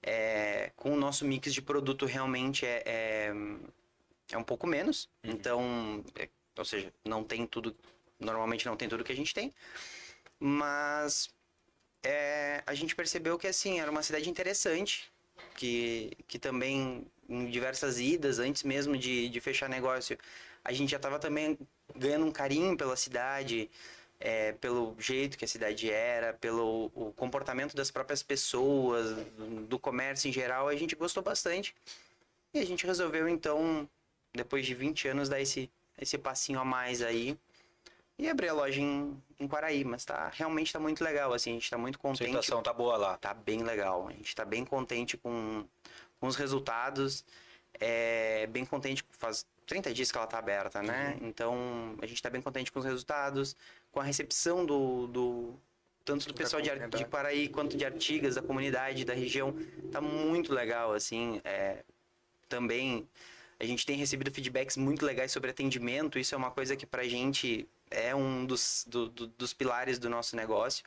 [0.02, 3.32] é, com o nosso mix de produto realmente é, é,
[4.32, 5.08] é um pouco menos.
[5.22, 6.28] Então, é,
[6.60, 7.74] ou seja, não tem tudo,
[8.18, 9.52] normalmente não tem tudo que a gente tem,
[10.38, 11.30] mas
[12.02, 15.10] é, a gente percebeu que assim era uma cidade interessante,
[15.56, 20.18] que, que também em diversas idas antes mesmo de, de fechar negócio,
[20.64, 21.58] a gente já estava também
[21.96, 23.70] ganhando um carinho pela cidade,
[24.18, 29.78] é, pelo jeito que a cidade era, pelo o comportamento das próprias pessoas, do, do
[29.78, 31.74] comércio em geral, a gente gostou bastante.
[32.52, 33.88] E a gente resolveu então,
[34.34, 37.38] depois de 20 anos, dar esse, esse passinho a mais aí
[38.18, 39.84] e abrir a loja em, em Quaraí.
[39.84, 42.28] Mas tá, realmente tá muito legal, assim, a gente tá muito A contente.
[42.28, 43.16] situação tá boa lá.
[43.16, 44.08] Tá bem legal.
[44.08, 45.64] A gente tá bem contente com,
[46.18, 47.24] com os resultados.
[47.78, 51.16] É, bem contente, faz 30 dias que ela tá aberta, né?
[51.22, 53.54] Então, a gente tá bem contente com os resultados,
[53.92, 55.54] com a recepção do, do
[56.04, 59.54] tanto do pessoal de, de quanto de Artigas, da comunidade, da região.
[59.92, 61.40] Tá muito legal, assim.
[61.44, 61.84] É,
[62.48, 63.08] também
[63.60, 66.18] a gente tem recebido feedbacks muito legais sobre atendimento.
[66.18, 70.08] Isso é uma coisa que pra gente é um dos, do- do- dos pilares do
[70.08, 70.84] nosso negócio.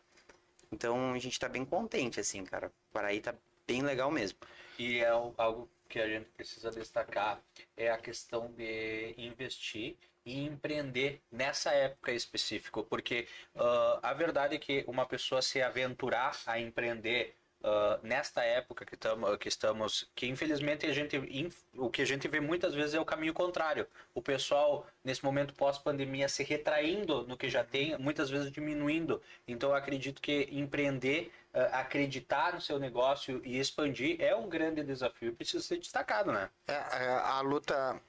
[0.71, 2.71] Então a gente tá bem contente, assim, cara.
[2.91, 3.35] Paraí tá
[3.67, 4.39] bem legal mesmo.
[4.79, 7.39] E é algo que a gente precisa destacar
[7.77, 14.57] é a questão de investir e empreender nessa época específica, porque ah, a verdade é
[14.57, 20.27] que uma pessoa se aventurar a empreender ah, nesta época que, tamo, que estamos, que
[20.27, 23.87] infelizmente a gente, inf- o que a gente vê muitas vezes é o caminho contrário.
[24.13, 29.21] O pessoal nesse momento pós-pandemia se retraindo no que já tem, muitas vezes diminuindo.
[29.47, 34.83] Então eu acredito que empreender ah, acreditar no seu negócio e expandir é um grande
[34.83, 36.49] desafio e precisa ser destacado, né?
[36.67, 38.01] É, é, a luta.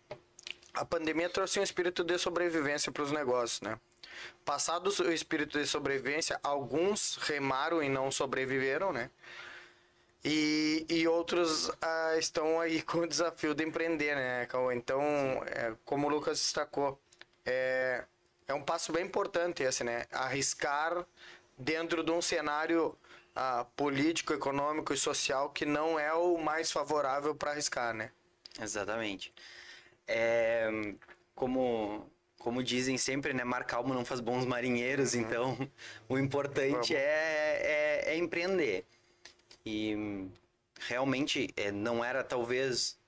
[0.73, 3.79] A pandemia trouxe um espírito de sobrevivência para os negócios, né?
[4.45, 9.11] Passado o espírito de sobrevivência, alguns remaram e não sobreviveram, né?
[10.25, 14.75] E, e outros ah, estão aí com o desafio de empreender, né, Cauã?
[14.75, 15.03] Então,
[15.47, 16.99] é, como o Lucas destacou,
[17.45, 18.05] é,
[18.49, 20.07] é um passo bem importante esse, né?
[20.11, 21.05] Arriscar
[21.59, 22.97] dentro de um cenário
[23.35, 28.11] ah, político, econômico e social que não é o mais favorável para arriscar, né?
[28.61, 29.33] Exatamente.
[30.07, 30.69] É,
[31.35, 32.11] como,
[32.45, 33.43] como dizem sempre, né?
[33.43, 35.57] Mar calmo não faz bons marinheiros, então
[36.07, 38.85] o importante é, é, é empreender.
[39.65, 40.29] E
[40.79, 42.99] realmente é, não era talvez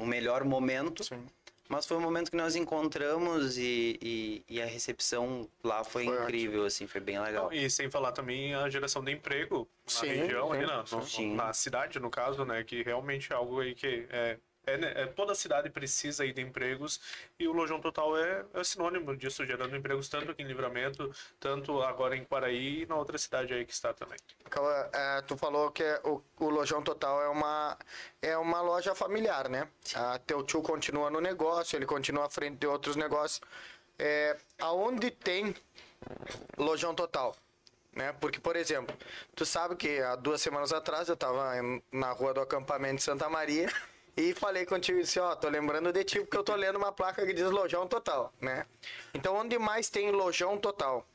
[0.00, 1.22] o melhor momento, Sim.
[1.68, 6.22] mas foi um momento que nós encontramos e, e, e a recepção lá foi, Foi
[6.22, 7.52] incrível, assim, foi bem legal.
[7.52, 11.34] E sem falar também a geração de emprego na Sim, região, ali na, no- sim.
[11.34, 12.64] na cidade, no caso, né?
[12.64, 16.42] Que realmente é algo aí que é, é, né, é- toda cidade precisa aí de
[16.42, 17.00] empregos
[17.38, 21.82] e o Lojão Total é, é sinônimo disso, gerando empregos tanto aqui em Livramento, tanto
[21.82, 24.18] agora em Quaraí e na outra cidade aí que está também.
[24.50, 27.78] Cauã, é, tu falou que o, o Lojão Total é uma,
[28.20, 29.68] é uma loja familiar, né?
[29.94, 33.40] Ah, teu tio continua no negócio, ele continua à frente de outros negócios.
[33.98, 35.54] É, aonde tem
[36.56, 37.34] Lojão Total?
[37.92, 38.12] Né?
[38.20, 38.96] Porque, por exemplo,
[39.34, 41.52] tu sabe que há duas semanas atrás eu estava
[41.90, 43.68] na rua do acampamento de Santa Maria
[44.18, 47.24] e falei contigo disse, ó, tô lembrando de ti porque eu tô lendo uma placa
[47.24, 48.66] que diz Lojão Total, né?
[49.14, 51.06] Então, onde mais tem Lojão Total?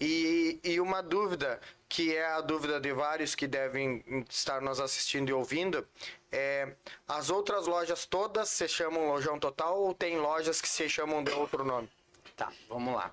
[0.00, 5.28] E, e uma dúvida que é a dúvida de vários que devem estar nos assistindo
[5.28, 5.84] e ouvindo,
[6.30, 6.76] é,
[7.08, 11.32] as outras lojas todas se chamam Lojão Total ou tem lojas que se chamam de
[11.32, 11.90] outro nome?
[12.36, 13.12] Tá, vamos lá.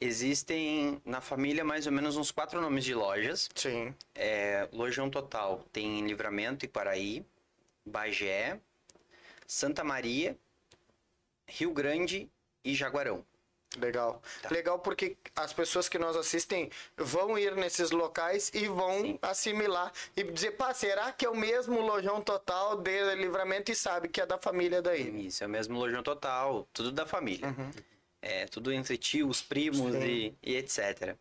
[0.00, 3.48] Existem na família mais ou menos uns quatro nomes de lojas.
[3.52, 3.92] Sim.
[4.14, 7.26] É, Lojão Total tem Livramento e Paraí,
[7.90, 8.58] Bagé,
[9.46, 10.36] Santa Maria,
[11.46, 12.30] Rio Grande
[12.64, 13.24] e Jaguarão.
[13.78, 14.20] Legal.
[14.42, 14.48] Tá.
[14.50, 19.18] Legal porque as pessoas que nos assistem vão ir nesses locais e vão Sim.
[19.22, 24.08] assimilar e dizer, pá, será que é o mesmo lojão total de livramento e sabe
[24.08, 25.26] que é da família daí?
[25.26, 27.54] Isso, é o mesmo Lojão Total, tudo da família.
[28.20, 31.16] É, tudo entre tios, primos e, e etc.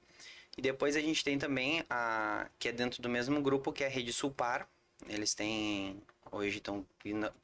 [0.58, 3.88] E depois a gente tem também a que é dentro do mesmo grupo, que é
[3.88, 4.68] a Rede Sulpar.
[5.08, 6.86] Eles têm hoje estão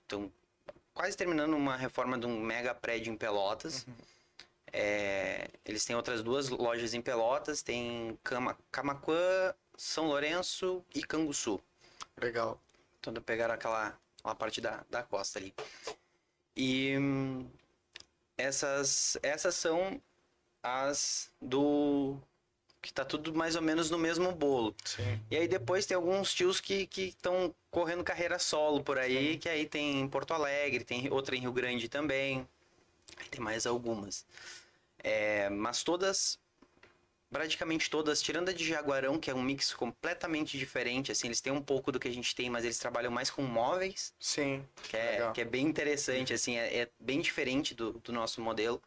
[0.02, 0.32] estão
[0.94, 3.86] quase terminando uma reforma de um mega prédio em Pelotas.
[4.72, 11.62] É, eles têm outras duas lojas em Pelotas, tem Cama, Camaquã, São Lourenço e Canguçu.
[12.18, 12.60] Legal.
[13.00, 15.54] Então pegaram aquela, aquela parte da, da costa ali.
[16.56, 17.50] E hum,
[18.38, 20.02] essas, essas são
[20.64, 22.18] as do.
[22.86, 24.76] Que tá tudo mais ou menos no mesmo bolo.
[24.86, 25.20] Sim.
[25.30, 29.66] E aí depois tem alguns tios que estão correndo carreira solo por aí, que aí
[29.66, 32.48] tem em Porto Alegre, tem outra em Rio Grande também.
[33.18, 34.26] Aí tem mais algumas.
[35.00, 36.40] É, mas todas,
[37.32, 41.52] praticamente todas, tirando a de Jaguarão, que é um mix completamente diferente, assim, eles têm
[41.52, 44.64] um pouco do que a gente tem, mas eles trabalham mais com móveis, Sim.
[44.84, 45.34] que é, Legal.
[45.34, 48.82] que é bem interessante, assim, é, é bem diferente do, do nosso modelo.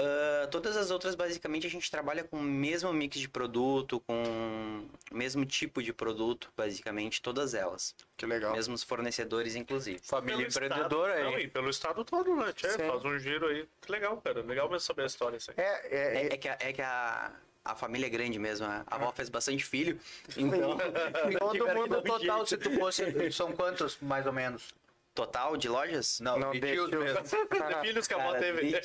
[0.00, 4.86] Ah, todas as outras, basicamente, a gente trabalha com o mesmo mix de produto, com
[5.10, 7.94] o mesmo tipo de produto, basicamente, todas elas.
[8.16, 8.52] Que legal.
[8.52, 10.00] Mesmos fornecedores, inclusive.
[10.02, 11.32] Família Pelo empreendedora estado, aí.
[11.32, 12.52] Não, e pelo estado todo, né?
[12.54, 13.68] Tchê, faz um giro aí.
[13.82, 14.40] Que legal, cara.
[14.42, 15.56] Legal mesmo saber a história isso aí.
[15.58, 17.32] É, é, É, é, é que, a, é que a,
[17.64, 19.98] a família é grande mesmo, a, a avó fez bastante filho,
[20.36, 20.78] então...
[21.38, 23.30] Todo mundo total, se tu fosse.
[23.32, 24.74] São quantos, mais ou menos?
[25.14, 26.20] Total de lojas?
[26.20, 27.02] Não, Não, de tios tios.
[27.04, 27.22] mesmo.
[27.22, 28.62] De filhos que a avó Cara, teve.
[28.72, 28.80] de-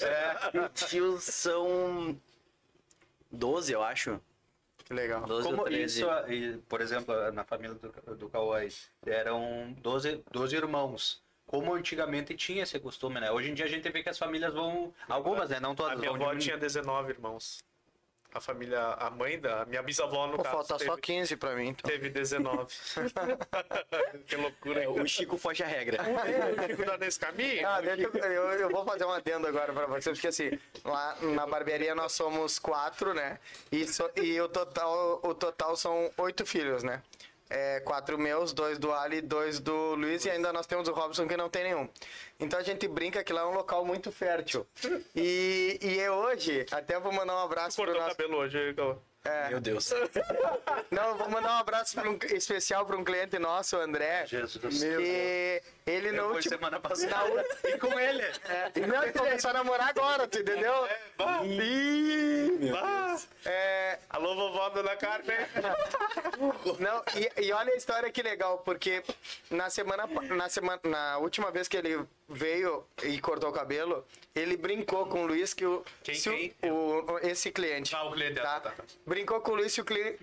[0.69, 2.19] de tios são
[3.31, 4.19] 12, eu acho.
[4.83, 5.21] que legal.
[5.25, 6.01] 12 Como ou 13.
[6.01, 8.69] isso, e, por exemplo, na família do, do Kauai,
[9.05, 11.23] eram 12, 12 irmãos.
[11.47, 13.31] Como antigamente tinha esse costume, né?
[13.31, 14.93] Hoje em dia a gente vê que as famílias vão.
[15.07, 15.59] Algumas, né?
[15.59, 15.99] Não A todas.
[15.99, 17.59] minha vão avó tinha 19 irmãos.
[18.35, 21.37] A família, a mãe da a minha bisavó, no Pô, caso, falta teve, só 15
[21.37, 21.89] pra mim, então.
[21.89, 22.67] teve 19.
[24.27, 24.83] que loucura.
[24.83, 25.99] É, o Chico foge a regra.
[26.03, 27.65] O Chico tá nesse caminho?
[27.65, 31.15] Ah, deixa eu, eu, eu vou fazer um adendo agora pra vocês, porque assim, lá
[31.21, 33.39] na barbearia nós somos quatro, né?
[33.71, 37.01] E, so- e o, total, o total são oito filhos, né?
[37.49, 41.27] É, quatro meus, dois do Ali, dois do Luiz e ainda nós temos o Robson
[41.27, 41.87] que não tem nenhum.
[42.39, 44.65] Então a gente brinca que lá é um local muito fértil.
[45.15, 48.17] E, e é hoje, até vou mandar um abraço pro Cortou o nosso.
[48.17, 48.97] cabelo hoje, Cauã.
[49.25, 49.91] É, Meu Deus.
[50.91, 54.25] não, vou mandar um abraço pra um- especial para um cliente nosso, o André.
[54.27, 54.79] Jesus.
[54.83, 57.15] Que ele no Foi semana passada.
[57.33, 58.23] na E com ele.
[58.87, 60.87] Não, ele começou a namorar agora, tu entendeu?
[61.43, 65.35] Ih, Ah, é, alô, vovó Dona Carmen.
[66.79, 69.03] não, e, e olha a história que legal, porque
[69.49, 74.57] na semana, na semana, na última vez que ele veio e cortou o cabelo, ele
[74.57, 76.55] brincou com o Luiz que o, Quem, quem?
[76.63, 78.73] o- esse cliente, Ah, o cliente, tá, tá.
[79.15, 79.73] Brincou com o Luiz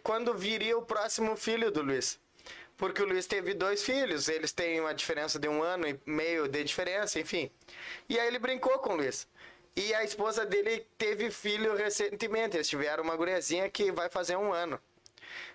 [0.02, 2.20] quando viria o próximo filho do Luiz.
[2.76, 6.46] Porque o Luiz teve dois filhos, eles têm uma diferença de um ano e meio
[6.46, 7.50] de diferença, enfim.
[8.07, 9.26] E aí ele brincou com o Luiz.
[9.74, 14.52] E a esposa dele teve filho recentemente, eles tiveram uma guriazinha que vai fazer um
[14.52, 14.78] ano.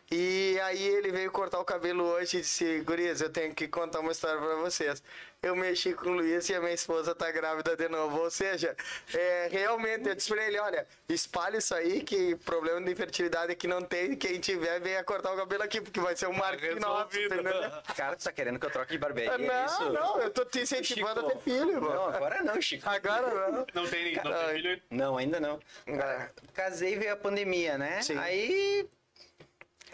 [0.09, 3.99] E aí ele veio cortar o cabelo hoje e disse, gurias, eu tenho que contar
[3.99, 5.03] uma história pra vocês.
[5.43, 8.17] Eu mexi com o Luiz e a minha esposa tá grávida de novo.
[8.21, 8.75] Ou seja,
[9.13, 13.67] é, realmente, eu disse pra ele, olha, espalha isso aí, que problema de infertilidade que
[13.67, 17.19] não tem, quem tiver, venha cortar o cabelo aqui, porque vai ser um marketing nosso,
[17.19, 17.53] entendeu?
[17.95, 19.89] Cara, tu tá querendo que eu troque de barbearia, é Não, isso?
[19.91, 22.15] não, eu tô te incentivando a ter filho, Não, mano.
[22.15, 22.87] agora não, Chico.
[22.89, 23.65] Agora não.
[23.73, 24.81] Não tem, não tem filho.
[24.89, 25.59] Não, ainda não.
[25.85, 28.01] É, Casei e veio a pandemia, né?
[28.01, 28.17] Sim.
[28.17, 28.89] Aí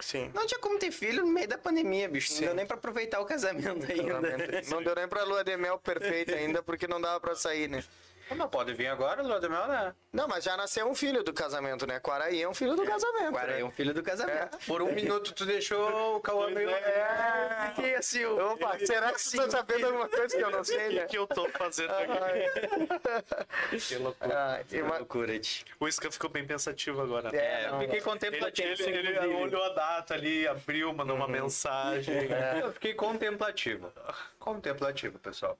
[0.03, 0.31] sim.
[0.33, 2.31] não tinha como ter filho no meio da pandemia, bicho.
[2.31, 2.45] Não Sim.
[2.45, 4.61] deu nem pra aproveitar o casamento ainda.
[4.69, 7.83] Não deu nem pra lua de mel perfeita ainda, porque não dava pra sair, né?
[8.31, 9.93] Não pode vir agora, Lua de Mel, né?
[10.11, 11.99] Não, mas já nasceu um filho do casamento, né?
[11.99, 13.27] Quaraí é um filho do casamento.
[13.27, 13.59] Agora né?
[13.61, 14.57] é um filho do casamento.
[14.65, 16.69] Por um minuto tu deixou o Cauã meio.
[16.69, 17.71] É.
[17.75, 18.53] Fiquei assim, ó.
[18.53, 21.05] Opa, será que você tá sabendo alguma coisa que eu não sei, O né?
[21.05, 23.77] que eu tô fazendo aqui?
[23.79, 24.55] Que loucura.
[24.59, 25.65] Ah, Que uma- loucura, tio.
[25.79, 27.31] O Isca ficou bem pensativo agora.
[27.31, 27.37] né?
[27.37, 28.67] É, Eu não, fiquei Ele, contemplativo.
[28.83, 29.35] ele, ele inclusive.
[29.35, 32.15] olhou a data ali, abriu, mandou uma mensagem.
[32.61, 33.91] Eu fiquei contemplativo.
[34.39, 35.57] Contemplativo, pessoal.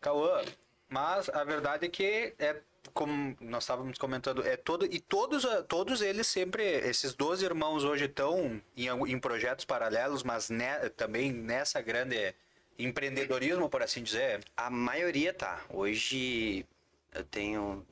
[0.00, 0.42] Cauã,
[0.92, 2.60] mas a verdade é que é
[2.92, 7.84] como nós estávamos comentando, é todo e todos ah, todos eles sempre esses 12 irmãos
[7.84, 12.34] hoje estão em, em projetos paralelos, mas ne- também nessa grande
[12.78, 14.44] empreendedorismo, por assim dizer.
[14.56, 15.64] A maioria tá.
[15.70, 16.66] Hoje
[17.14, 17.86] eu tenho.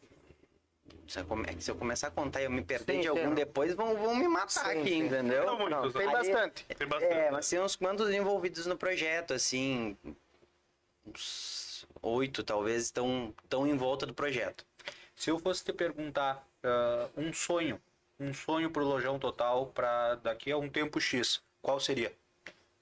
[1.08, 1.26] Se eu,
[1.74, 4.28] é começar a contar e eu me perder Sim, de algum depois, vão, vão me
[4.28, 5.44] matar Sim, aqui, entendeu?
[5.44, 6.12] Não muitos, Tem né?
[6.12, 6.64] bastante.
[6.66, 7.12] Tem bastante.
[7.12, 9.96] É, mas tem uns quantos envolvidos no projeto, assim.
[11.04, 11.69] Uns
[12.02, 14.64] oito, talvez, estão, estão em volta do projeto.
[15.14, 17.80] Se eu fosse te perguntar ah, um sonho,
[18.18, 22.12] um sonho pro Lojão Total para daqui a um tempo X, qual seria?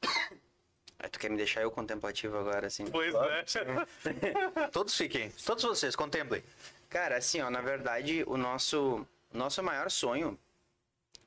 [1.00, 2.85] Aí tu quer me deixar eu contemplativo agora, assim?
[2.90, 3.44] Pois é.
[4.72, 6.42] Todos fiquem, todos vocês contemplem.
[6.88, 10.37] Cara, assim, ó, na verdade, o nosso, nosso maior sonho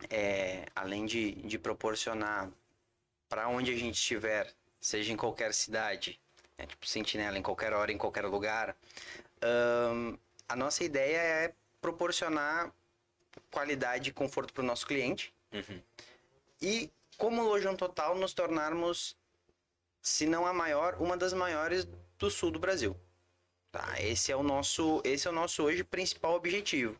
[0.09, 2.49] é, além de, de proporcionar
[3.29, 6.19] para onde a gente estiver, seja em qualquer cidade,
[6.61, 8.75] né, tipo sentinela em qualquer hora, em qualquer lugar,
[9.41, 10.15] ahn,
[10.47, 12.71] a nossa ideia é proporcionar
[13.49, 15.33] qualidade e conforto para o nosso cliente.
[16.61, 19.17] E, como Lojão Total, nos tornarmos,
[20.01, 21.87] se não a maior, uma das maiores
[22.19, 22.95] do sul do Brasil.
[23.71, 26.99] Tá, esse é o nosso, esse é o nosso hoje principal objetivo.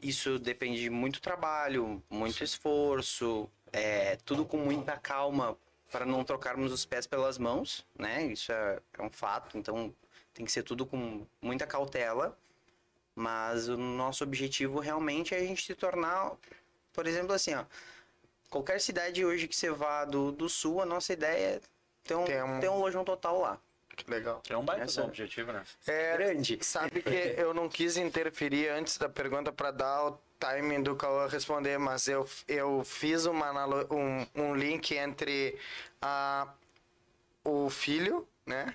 [0.00, 5.58] Isso depende de muito trabalho, muito esforço, é, tudo com muita calma
[5.90, 8.24] para não trocarmos os pés pelas mãos, né?
[8.24, 9.94] Isso é, é um fato, então
[10.34, 12.36] tem que ser tudo com muita cautela.
[13.14, 16.32] Mas o nosso objetivo realmente é a gente se tornar,
[16.92, 17.64] por exemplo, assim, ó,
[18.48, 21.60] qualquer cidade hoje que você vá do, do sul, a nossa ideia é
[22.04, 23.58] ter um, Tem um- ter um lojão total lá.
[23.96, 24.40] Que legal.
[24.48, 25.64] É um baita Essa- objetivo, né?
[25.84, 26.58] É, Grande.
[26.64, 31.26] Sabe que eu não quis interferir antes da pergunta para dar o timing do Cauã
[31.26, 35.58] responder, mas eu, eu fiz uma, um, um link entre
[36.00, 36.48] a,
[37.44, 38.74] o filho, né?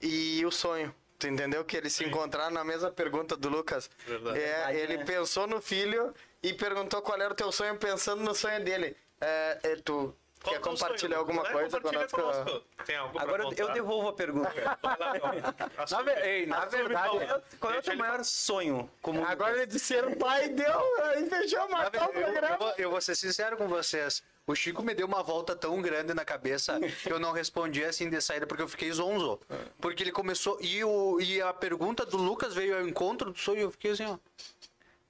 [0.00, 0.94] E o sonho.
[1.18, 1.64] Tu entendeu?
[1.64, 3.88] Que eles se encontraram na mesma pergunta do Lucas.
[4.04, 4.40] Verdade.
[4.40, 5.04] É, Verdade, ele né?
[5.04, 8.96] pensou no filho e perguntou qual era o teu sonho pensando no sonho dele.
[9.20, 11.18] É, é, tu Qual quer que é compartilhar sonho?
[11.20, 12.44] alguma É, coisa compartilha conosco?
[12.44, 12.66] conosco.
[12.84, 14.52] Tem algo Agora eu devolvo a pergunta.
[15.90, 17.18] Na, ver- ei, na verdade.
[17.60, 18.90] Qual é o teu ele maior sonho?
[19.00, 22.56] Como Agora ele disse ser pai deu, aí fechou, matou o eu, programa.
[22.56, 24.22] vou, eu vou ser sincero com vocês.
[24.44, 28.10] O Chico me deu uma volta tão grande na cabeça que eu não respondi assim
[28.10, 29.40] de saída porque eu fiquei zonzo.
[29.80, 30.58] Porque ele começou.
[30.60, 33.92] E, o, e a pergunta do Lucas veio ao encontro do sonho e eu fiquei
[33.92, 34.18] assim, ó.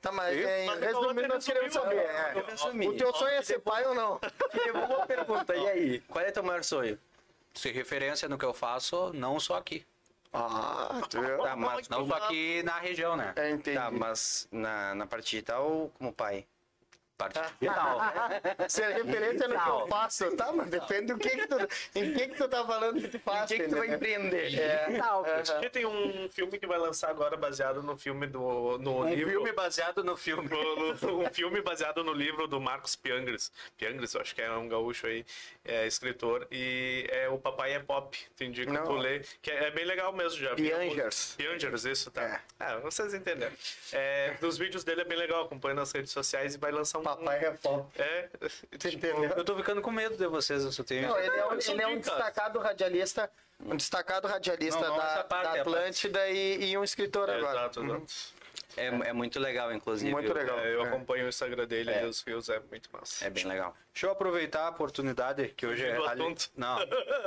[0.02, 0.48] Tá, mas Eu?
[0.48, 1.94] o resumindo, nós queremos saber.
[1.94, 2.34] né?
[2.34, 2.88] é.
[2.88, 4.20] O teu sonho é ser pai ou não?
[4.52, 5.54] Devolvo a pergunta.
[5.54, 6.00] E aí?
[6.00, 6.98] Qual é teu maior sonho?
[7.54, 9.86] Se referência no que eu faço, não só aqui.
[10.32, 11.38] Ah, tu viu?
[11.38, 13.32] Tá, mas, Não só aqui na região, né?
[13.36, 13.76] É, entendi.
[13.76, 16.46] tá, mas na, na parte digital como pai?
[17.22, 18.00] Parte digital.
[18.68, 20.52] Se é referência no que eu faço, tá?
[20.52, 21.56] Mas depende do que que tu...
[21.94, 24.58] Em que que tu tá falando que tu faz, O que, que tu vai empreender?
[24.58, 25.22] É, aham.
[25.44, 29.30] Porque tem um filme que vai lançar agora baseado no filme do no Um livro
[29.30, 30.48] filme baseado no filme.
[30.48, 33.52] no- no- um filme baseado no livro do Marcos Piangres.
[33.76, 35.24] Piangres, eu acho que é um gaúcho aí,
[35.64, 36.46] é escritor.
[36.50, 38.84] E é o Papai é Pop, te indico Não.
[38.84, 39.26] tu ler.
[39.40, 40.54] Que é, é bem legal mesmo já.
[40.54, 41.34] Piangers.
[41.36, 42.22] Piangers, isso, tá.
[42.22, 42.40] É.
[42.58, 43.52] Ah, vocês entenderam.
[43.92, 47.02] É, dos vídeos dele é bem legal, acompanha nas redes sociais e vai lançar um...
[47.16, 48.00] Papai é pop.
[48.00, 48.28] É,
[48.72, 49.24] entendeu?
[49.36, 51.08] Eu tô ficando com medo de vocês, eu só tenho.
[51.08, 53.30] Não, ele é um, ele é um destacado radialista,
[53.64, 55.60] um destacado radialista Não, não da, parte, da é.
[55.60, 57.58] Atlântida e, e um escritor é, agora.
[57.60, 58.06] exato, Uhum.
[58.74, 60.10] É, é muito legal, inclusive.
[60.10, 60.58] Muito legal.
[60.58, 60.88] É, eu É.
[60.88, 63.26] acompanho o Instagram dele e os rios, é muito massa.
[63.26, 63.76] É bem legal.
[63.92, 65.98] Deixa eu aproveitar a oportunidade que hoje é.
[66.56, 66.76] Não,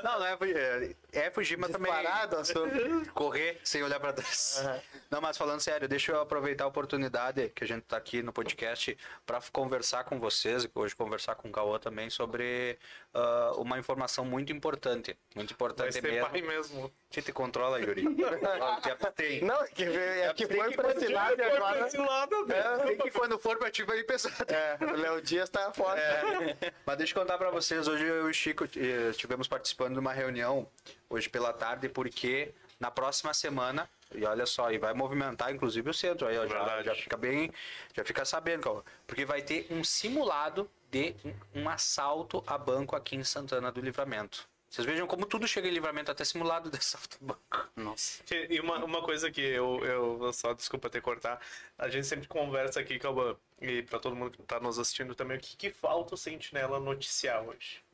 [0.03, 1.91] não, não é, fugir, é, é fugir, mas também.
[1.91, 3.13] Disparado assunto.
[3.13, 4.63] correr sem olhar para trás.
[5.11, 8.33] Não, mas falando sério, deixa eu aproveitar a oportunidade que a gente tá aqui no
[8.33, 12.79] podcast para conversar com vocês e hoje conversar com o Cauã também sobre
[13.15, 16.29] ah, uma informação muito importante, muito Vai importante ser mesmo.
[16.29, 16.91] pai mesmo.
[17.09, 18.03] Te, te controla, Yuri.
[19.15, 19.41] Tem.
[19.41, 21.87] Não, é que, é que foi pra esse lado e agora...
[21.87, 22.45] esse lado?
[22.51, 24.51] É, tem que quando for pra ti vai pesado.
[24.51, 25.97] É, o Léo Dias tá fora.
[25.97, 26.54] É,
[26.85, 29.99] mas deixa eu contar pra vocês, hoje eu e o Chico eh, estivemos participando de
[29.99, 30.67] uma reunião
[31.09, 35.93] hoje pela tarde, porque na próxima semana, e olha só, e vai movimentar inclusive o
[35.93, 37.51] centro, aí ó, já, já fica bem,
[37.93, 43.15] já fica sabendo, porque vai ter um simulado de um, um assalto a banco aqui
[43.15, 44.47] em Santana do Livramento.
[44.75, 47.71] Vocês vejam como tudo chega em livramento, até simulado de assalto a banco.
[47.77, 48.21] Nossa.
[48.49, 51.39] E uma, uma coisa que eu, eu só desculpa ter cortar,
[51.77, 55.37] a gente sempre conversa aqui, Calban, e pra todo mundo que tá nos assistindo também,
[55.37, 57.84] o que, que falta o Sentinela noticiar hoje?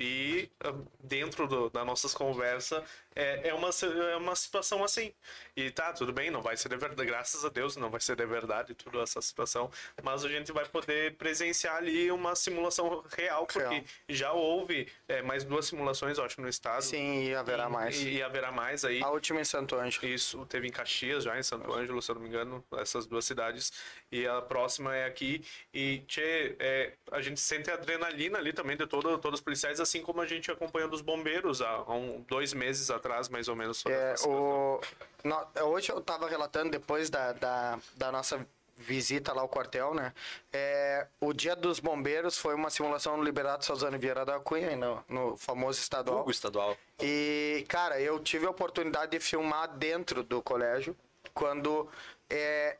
[0.00, 2.84] E ah, dentro do, das nossas conversas
[3.16, 3.70] é, é, uma,
[4.12, 5.12] é uma situação assim.
[5.56, 8.14] E tá, tudo bem, não vai ser de verdade, graças a Deus, não vai ser
[8.14, 9.68] de verdade toda essa situação,
[10.04, 13.84] mas a gente vai poder presenciar ali uma simulação real, porque Real.
[14.08, 16.82] já houve é, mais duas simulações, eu acho, no estado.
[16.82, 18.00] Sim, e haverá E- mais.
[18.00, 19.02] E, haverá mais aí.
[19.02, 20.06] A última em Santo Ângelo.
[20.06, 23.24] Isso, teve em Caxias já, em Santo Ângelo, se eu não me engano, essas duas
[23.24, 23.72] cidades.
[24.12, 25.44] E a próxima é aqui.
[25.74, 29.80] E, tchê, é, a gente sente a adrenalina ali também de todo, todos os policiais,
[29.88, 33.56] assim como a gente acompanhando os bombeiros há, há um, dois meses atrás, mais ou
[33.56, 33.78] menos.
[33.78, 34.80] sobre É, o...
[35.24, 40.12] no- Hoje eu estava relatando, depois da, da, da nossa visita lá ao quartel, né?
[40.52, 45.02] É, o dia dos bombeiros foi uma simulação no Liberato Salzano Vieira da Cunha, no,
[45.08, 46.20] no famoso estadual.
[46.20, 46.76] Hugo estadual.
[47.00, 50.94] E, cara, eu tive a oportunidade de filmar dentro do colégio,
[51.34, 51.88] quando
[52.30, 52.76] é,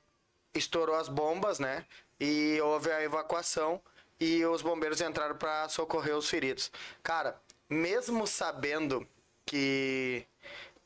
[0.55, 1.85] estourou as bombas, né?
[2.21, 3.81] E houve a evacuação
[4.21, 6.71] e os bombeiros entraram para socorrer os feridos.
[7.03, 9.07] Cara, mesmo sabendo
[9.45, 10.27] que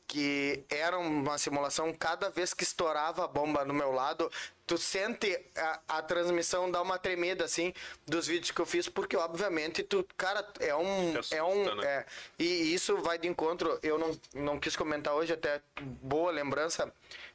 [0.05, 4.31] que era uma simulação, cada vez que estourava a bomba no meu lado,
[4.67, 7.73] tu sente a, a transmissão dar uma tremida assim
[8.05, 11.85] dos vídeos que eu fiz, porque obviamente tu, cara, é um assusta, é um né?
[11.87, 12.05] é,
[12.37, 16.93] e isso vai de encontro, eu não, não quis comentar hoje, até boa lembrança,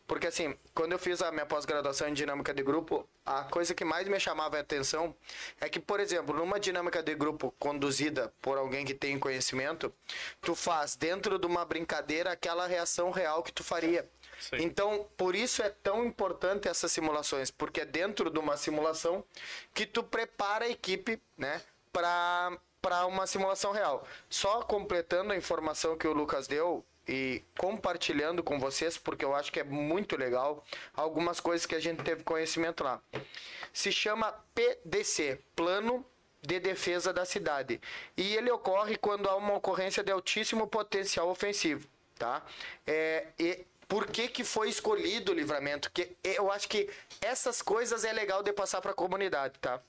[0.09, 3.85] porque assim, quando eu fiz a minha pós-graduação em dinâmica de grupo, a coisa que
[3.85, 5.15] mais me chamava a atenção
[5.61, 9.93] é que, por exemplo, numa dinâmica de grupo conduzida por alguém que tem conhecimento,
[10.41, 14.11] tu faz dentro de uma brincadeira aquela reação real que tu faria.
[14.41, 14.57] Sim.
[14.61, 19.23] Então, por isso é tão importante essas simulações, porque é dentro de uma simulação
[19.75, 21.61] que tu prepara a equipe, né,
[21.93, 24.07] para para uma simulação real.
[24.31, 29.51] Só completando a informação que o Lucas deu e compartilhando com vocês, porque eu acho
[29.51, 33.01] que é muito legal algumas coisas que a gente teve conhecimento lá.
[33.73, 36.05] Se chama PDC, Plano
[36.43, 37.81] de Defesa da Cidade,
[38.17, 42.45] e ele ocorre quando há uma ocorrência de altíssimo potencial ofensivo, tá?
[42.87, 45.91] É, e por que, que foi escolhido o livramento?
[45.91, 46.91] Que eu acho que
[47.23, 49.81] essas coisas é legal de passar para a comunidade, tá?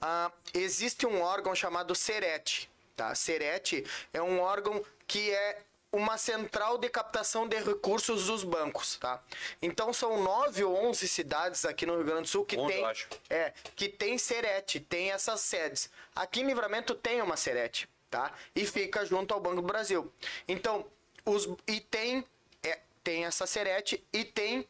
[0.00, 2.68] Ah, existe um órgão chamado SERET.
[2.96, 3.14] Tá?
[3.14, 5.62] SERET é um órgão que é
[5.92, 8.96] uma central de captação de recursos dos bancos.
[8.96, 9.22] Tá?
[9.62, 12.82] Então são nove ou onze cidades aqui no Rio Grande do Sul que Onze, tem,
[12.82, 13.08] eu acho.
[13.30, 15.90] é, que tem SERET, tem essas sedes.
[16.14, 18.32] Aqui em Livramento tem uma SERET, tá?
[18.54, 20.12] E fica junto ao Banco do Brasil.
[20.46, 20.86] Então,
[21.24, 22.24] os, e tem,
[22.62, 24.66] é, tem essa SERET e tem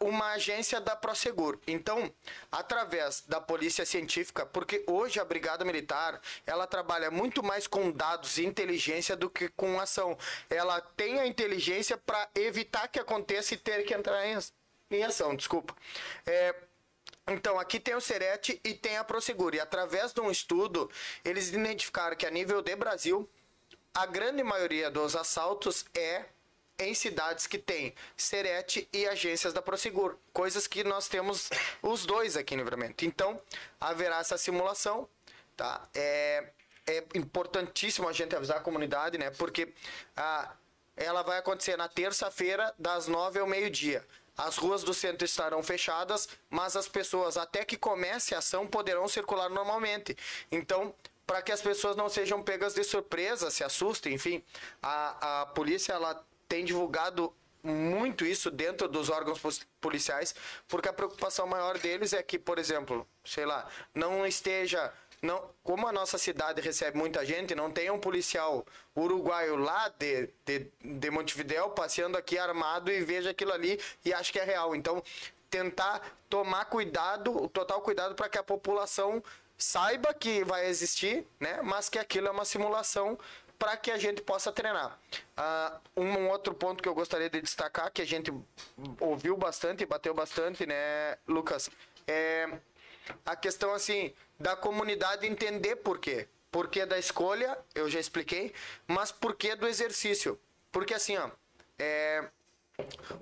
[0.00, 1.58] uma agência da Prosegur.
[1.66, 2.12] Então,
[2.50, 8.38] através da polícia científica, porque hoje a Brigada Militar, ela trabalha muito mais com dados
[8.38, 10.16] e inteligência do que com ação.
[10.48, 14.38] Ela tem a inteligência para evitar que aconteça e ter que entrar em,
[14.90, 15.74] em ação, desculpa.
[16.24, 16.54] É,
[17.26, 19.54] então, aqui tem o Serete e tem a Prosegur.
[19.54, 20.90] E através de um estudo,
[21.24, 23.28] eles identificaram que a nível de Brasil,
[23.92, 26.24] a grande maioria dos assaltos é
[26.80, 30.16] em cidades que tem Serete e agências da Prosegur.
[30.32, 31.50] Coisas que nós temos
[31.82, 33.04] os dois aqui em Livramento.
[33.04, 33.40] Então,
[33.80, 35.08] haverá essa simulação,
[35.56, 35.88] tá?
[35.94, 36.50] É,
[36.86, 39.30] é importantíssimo a gente avisar a comunidade, né?
[39.30, 39.72] Porque
[40.16, 40.54] ah,
[40.96, 44.06] ela vai acontecer na terça-feira, das nove ao meio-dia.
[44.36, 49.06] As ruas do centro estarão fechadas, mas as pessoas, até que comece a ação, poderão
[49.06, 50.16] circular normalmente.
[50.50, 50.94] Então,
[51.26, 54.42] para que as pessoas não sejam pegas de surpresa, se assustem, enfim,
[54.82, 57.32] a, a polícia ela tem divulgado
[57.62, 59.40] muito isso dentro dos órgãos
[59.80, 60.34] policiais,
[60.66, 64.92] porque a preocupação maior deles é que, por exemplo, sei lá, não esteja
[65.22, 70.30] não, como a nossa cidade recebe muita gente, não tem um policial uruguaio lá de,
[70.46, 74.74] de, de Montevidéu passeando aqui armado e veja aquilo ali e acha que é real.
[74.74, 75.02] Então,
[75.50, 79.22] tentar tomar cuidado, o total cuidado para que a população
[79.58, 81.60] saiba que vai existir, né?
[81.62, 83.18] Mas que aquilo é uma simulação
[83.60, 84.98] para que a gente possa treinar.
[85.36, 88.32] Ah, um outro ponto que eu gostaria de destacar, que a gente
[88.98, 91.68] ouviu bastante, bateu bastante, né, Lucas,
[92.08, 92.48] é
[93.24, 96.26] a questão assim da comunidade entender por quê.
[96.50, 98.52] Por que da escolha, eu já expliquei,
[98.86, 100.40] mas por que do exercício?
[100.72, 101.30] Porque assim, ó,
[101.78, 102.24] é,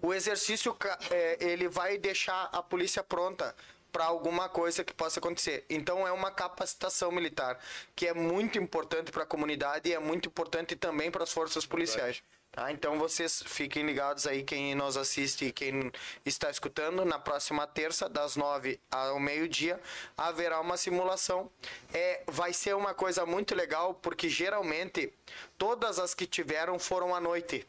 [0.00, 0.74] o exercício
[1.10, 3.56] é, ele vai deixar a polícia pronta
[3.92, 5.64] para alguma coisa que possa acontecer.
[5.68, 7.58] Então é uma capacitação militar
[7.94, 11.66] que é muito importante para a comunidade e é muito importante também para as forças
[11.66, 12.22] policiais.
[12.50, 12.72] Tá?
[12.72, 15.92] Então vocês fiquem ligados aí, quem nos assiste e quem
[16.24, 19.80] está escutando, na próxima terça, das nove ao meio-dia,
[20.16, 21.50] haverá uma simulação.
[21.92, 25.12] É, vai ser uma coisa muito legal, porque geralmente
[25.56, 27.66] todas as que tiveram foram à noite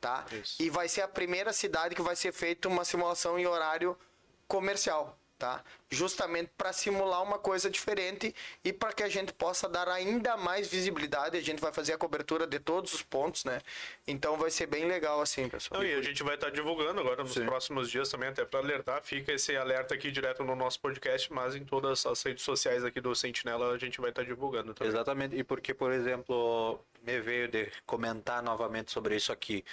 [0.00, 0.24] tá?
[0.60, 3.98] E vai ser a primeira cidade que vai ser feita uma simulação em horário
[4.46, 5.62] comercial, tá?
[5.90, 8.34] Justamente para simular uma coisa diferente
[8.64, 11.36] e para que a gente possa dar ainda mais visibilidade.
[11.36, 13.60] A gente vai fazer a cobertura de todos os pontos, né?
[14.06, 15.80] Então vai ser bem legal assim, pessoal.
[15.80, 19.02] Não, e a gente vai estar divulgando agora nos próximos dias também, até para alertar.
[19.02, 23.00] Fica esse alerta aqui direto no nosso podcast, mas em todas as redes sociais aqui
[23.00, 24.92] do Sentinela a gente vai estar divulgando também.
[24.92, 25.36] Exatamente.
[25.36, 29.64] E porque, por exemplo, me veio de comentar novamente sobre isso aqui.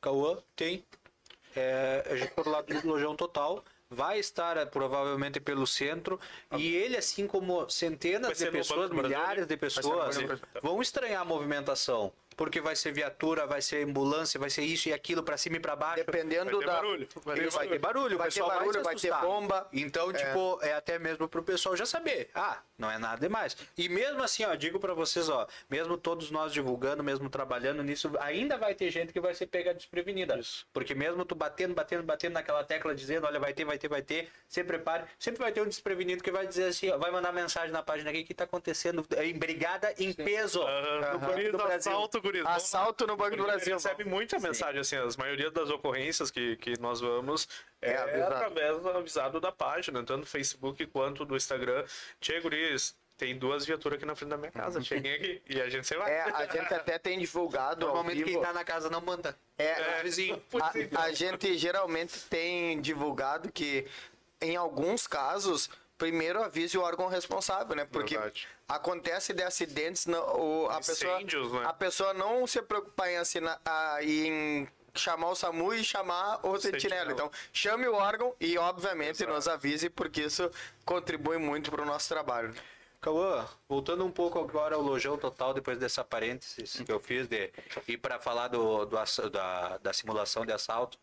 [0.00, 0.84] Cauã tem,
[1.56, 6.20] é, a gente por lado do Lojão Total, vai estar eh, provavelmente pelo centro.
[6.56, 10.16] E ele, assim como centenas de pessoas, milhares de no pessoas,
[10.62, 12.12] vão estranhar a movimentação.
[12.38, 15.60] Porque vai ser viatura, vai ser ambulância, vai ser isso e aquilo pra cima e
[15.60, 16.04] pra baixo.
[16.04, 17.08] Dependendo Vai ter da barulho.
[17.24, 19.68] Vai ter Isso, vai ter barulho, o Vai ter pessoal barulho, vai, ter bomba.
[19.72, 22.30] Então, tipo, é até mesmo pro pessoal já saber.
[22.32, 23.56] Ah, não é nada demais.
[23.76, 28.08] E mesmo assim, ó, digo pra vocês, ó, mesmo todos nós divulgando, mesmo trabalhando nisso,
[28.20, 30.38] ainda vai ter gente que vai ser pega desprevenida.
[30.72, 34.02] Porque mesmo tu batendo, batendo, batendo naquela tecla dizendo, olha, vai ter, vai ter, vai
[34.02, 37.32] ter, se prepare, sempre vai ter um desprevenido que vai dizer assim, ó, vai mandar
[37.32, 40.62] mensagem na página aqui que tá acontecendo, em brigada em peso.
[40.62, 41.92] Aham, no Banco guris, do Brasil.
[41.92, 42.46] assalto, guris.
[42.46, 43.74] Assalto no Banco do Ele Brasil.
[43.74, 47.48] recebe muita mensagem, assim, as maioria das ocorrências que, que nós vamos
[47.80, 48.34] é, É avisado.
[48.34, 51.84] através do avisado da página, tanto do Facebook quanto do Instagram.
[52.20, 55.68] Tchê, guris, tem duas viaturas aqui na frente da minha casa, cheguem aqui e a
[55.68, 56.10] gente se vai.
[56.12, 59.36] É, a gente até tem divulgado Normalmente quem tá na casa não manda.
[59.58, 60.40] É, É, vizinho.
[60.94, 63.86] a, a gente geralmente tem divulgado que
[64.40, 65.68] em alguns casos
[65.98, 67.84] primeiro avise o órgão responsável, né?
[67.84, 68.46] Porque Verdade.
[68.68, 71.26] acontece de acidentes, não, o, a pessoa né?
[71.64, 76.58] a pessoa não se preocupar em assinar a- em chamar o SAMU e chamar o
[76.58, 76.80] sentinela.
[76.80, 77.12] Sentinela.
[77.12, 79.32] Então, chame o órgão e obviamente Exato.
[79.32, 80.50] nos avise porque isso
[80.84, 82.54] contribui muito para o nosso trabalho.
[83.00, 87.52] Cauã, voltando um pouco agora ao Lojão Total, depois dessa parênteses que eu fiz de
[87.86, 88.96] ir para falar do, do
[89.30, 90.98] da, da simulação de assalto,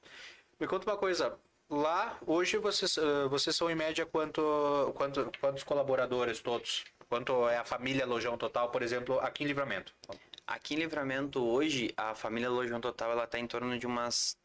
[0.60, 1.38] me conta uma coisa.
[1.70, 6.84] Lá, hoje, vocês, eh, vocês são em média quanto, quanto, quantos colaboradores todos?
[7.10, 9.92] Quanto é a família Lojão Total, por exemplo, aqui em Livramento?
[10.46, 14.38] Aqui em Livramento, hoje, a família Lojão Total, ela tá em torno de umas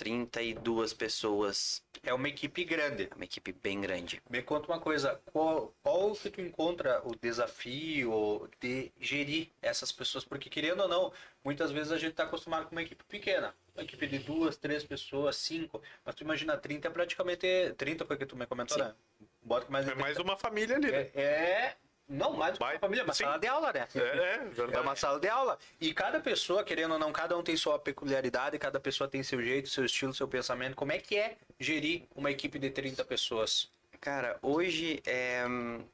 [0.00, 1.82] 32 pessoas.
[2.02, 3.06] É uma equipe grande.
[3.10, 4.22] É uma equipe bem grande.
[4.30, 10.24] Me conta uma coisa, qual, qual que tu encontra o desafio de gerir essas pessoas?
[10.24, 11.12] Porque querendo ou não,
[11.44, 13.54] muitas vezes a gente está acostumado com uma equipe pequena.
[13.74, 15.82] Uma equipe de duas, três pessoas, cinco.
[16.02, 17.74] Mas tu imagina, 30 é praticamente...
[17.76, 18.84] 30 foi que tu me comentou, Sim.
[18.84, 18.94] né?
[19.42, 20.22] Bota mais É mais 30.
[20.22, 21.10] uma família ali, né?
[21.14, 21.76] É, é-
[22.10, 23.22] Não, mais do que uma família, é uma sim.
[23.22, 23.86] sala de aula, né?
[23.94, 24.82] É, é, É verdade.
[24.84, 25.56] uma sala de aula.
[25.80, 29.40] E cada pessoa, querendo ou não, cada um tem sua peculiaridade, cada pessoa tem seu
[29.40, 30.74] jeito, seu estilo, seu pensamento.
[30.74, 33.70] Como é que é gerir uma equipe de 30 pessoas?
[34.00, 35.84] Cara, hoje é hum,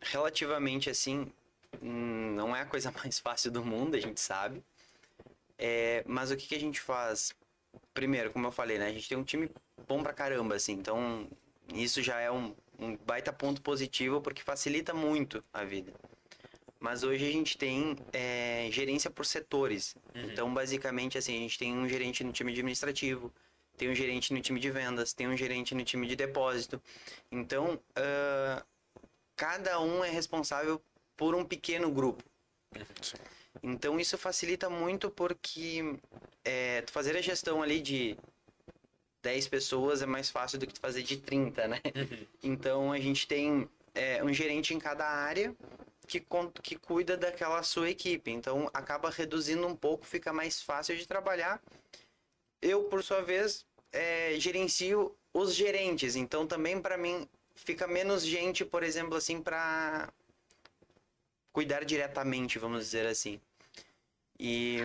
[0.00, 1.30] relativamente assim,
[1.80, 4.64] hum, não é a coisa mais fácil do mundo, a gente sabe.
[5.56, 7.32] É, mas o que, que a gente faz?
[7.94, 8.86] Primeiro, como eu falei, né?
[8.86, 9.48] A gente tem um time
[9.86, 10.72] bom pra caramba, assim.
[10.72, 11.28] Então,
[11.72, 15.92] isso já é um, um baita ponto positivo porque facilita muito a vida.
[16.78, 19.94] Mas hoje a gente tem é, gerência por setores.
[20.12, 23.32] Então, basicamente, assim, a gente tem um gerente no time administrativo,
[23.76, 26.82] tem um gerente no time de vendas, tem um gerente no time de depósito.
[27.30, 28.64] Então, ah,
[29.36, 30.82] cada um é responsável
[31.16, 32.24] por um pequeno grupo.
[33.62, 35.98] Então, isso facilita muito porque
[36.44, 38.16] é, fazer a gestão ali de
[39.22, 41.80] 10 pessoas é mais fácil do que tu fazer de 30, né?
[42.42, 45.54] Então, a gente tem é, um gerente em cada área
[46.06, 46.24] que,
[46.62, 48.30] que cuida daquela sua equipe.
[48.30, 51.62] Então, acaba reduzindo um pouco, fica mais fácil de trabalhar.
[52.60, 56.16] Eu, por sua vez, é, gerencio os gerentes.
[56.16, 60.12] Então, também para mim fica menos gente, por exemplo, assim, para
[61.52, 63.40] cuidar diretamente, vamos dizer assim.
[64.38, 64.78] E,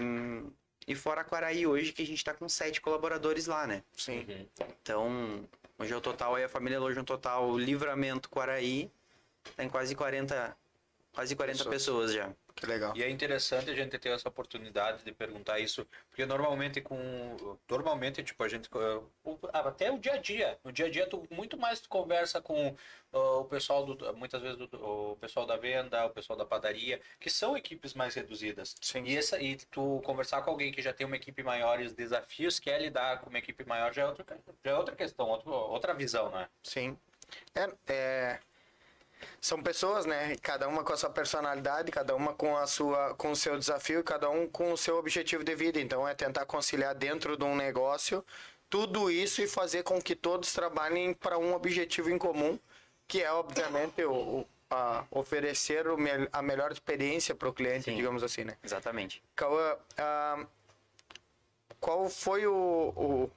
[0.88, 3.84] e fora Quaraí hoje, que a gente está com sete colaboradores lá, né?
[3.96, 4.26] Sim.
[4.82, 5.46] Então,
[5.78, 8.90] hoje é o total aí, a família Lojão Total Livramento Quaraí,
[9.56, 10.56] tem quase 40,
[11.14, 11.74] quase 40 Pessoas.
[11.74, 12.30] pessoas já.
[12.58, 12.92] Que legal.
[12.98, 16.98] E é interessante a gente ter essa oportunidade de perguntar isso, porque normalmente com
[17.70, 21.08] normalmente tipo a gente eh, o- até o dia a dia, no dia a dia
[21.08, 22.76] tu muito mais tu conversa com
[23.14, 27.00] ah, o pessoal do muitas vezes do, o pessoal da venda, o pessoal da padaria,
[27.20, 28.76] que são equipes mais reduzidas.
[28.82, 29.04] Sim.
[29.06, 31.94] E essa e tu conversar com alguém que já tem uma equipe maior e os
[31.94, 34.26] desafios que é lidar com uma equipe maior já é outra
[34.66, 36.50] já é outra questão, outra, outra visão, né?
[36.64, 36.98] Sim.
[37.54, 38.40] É, é,
[39.42, 40.36] são pessoas, né?
[40.42, 44.04] Cada uma com a sua personalidade, cada uma com a sua, com o seu desafio,
[44.04, 45.80] cada um com o seu objetivo de vida.
[45.80, 48.24] Então é tentar conciliar dentro de um negócio
[48.70, 52.60] tudo isso e fazer com que todos trabalhem para um objetivo em comum,
[53.08, 55.86] que é obviamente o, a oferecer
[56.34, 57.96] a melhor experiência para o cliente, Sim.
[57.96, 58.58] digamos assim, né?
[58.62, 59.24] Exatamente.
[59.36, 60.46] Cauã, ah,
[61.80, 62.54] qual foi o,
[62.96, 63.32] o-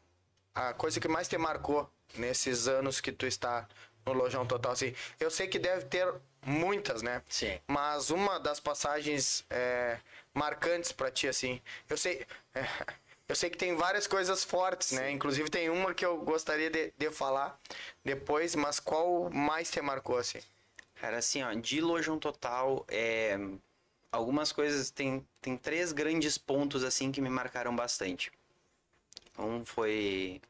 [0.54, 3.68] a coisa que mais te marcou nesses anos que tu está
[4.06, 4.94] no Lojão Total, assim?
[5.18, 6.12] Eu sei que deve ter
[6.44, 7.22] muitas, né?
[7.28, 7.58] Sim.
[7.66, 9.98] Mas uma das passagens é,
[10.34, 12.64] marcantes pra ti, assim, eu sei, é,
[13.28, 15.10] eu sei que tem várias coisas fortes, né?
[15.10, 17.58] Inclusive tem uma que eu gostaria de, de falar
[18.04, 20.40] depois, mas qual mais te marcou, assim?
[21.00, 23.38] Cara, assim, ó, de Lojão Total, é,
[24.12, 28.30] algumas coisas, tem, tem três grandes pontos, assim, que me marcaram bastante.
[29.38, 30.40] Um foi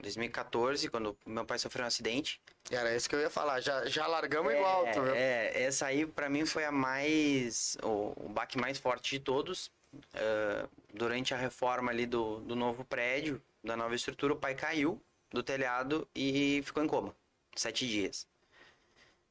[0.00, 2.40] 2014, quando meu pai sofreu um acidente.
[2.70, 5.14] Era isso que eu ia falar, já, já largamos igual, tu viu?
[5.14, 7.76] É, essa aí pra mim foi a mais.
[7.82, 9.70] o, o baque mais forte de todos.
[10.14, 15.00] Ah, durante a reforma ali do, do novo prédio, da nova estrutura, o pai caiu
[15.30, 17.14] do telhado e ficou em coma.
[17.54, 18.26] Sete dias.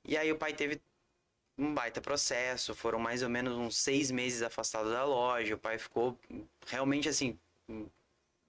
[0.05, 0.81] E aí o pai teve
[1.57, 5.55] um baita processo, foram mais ou menos uns seis meses afastado da loja.
[5.55, 6.17] O pai ficou
[6.67, 7.37] realmente assim.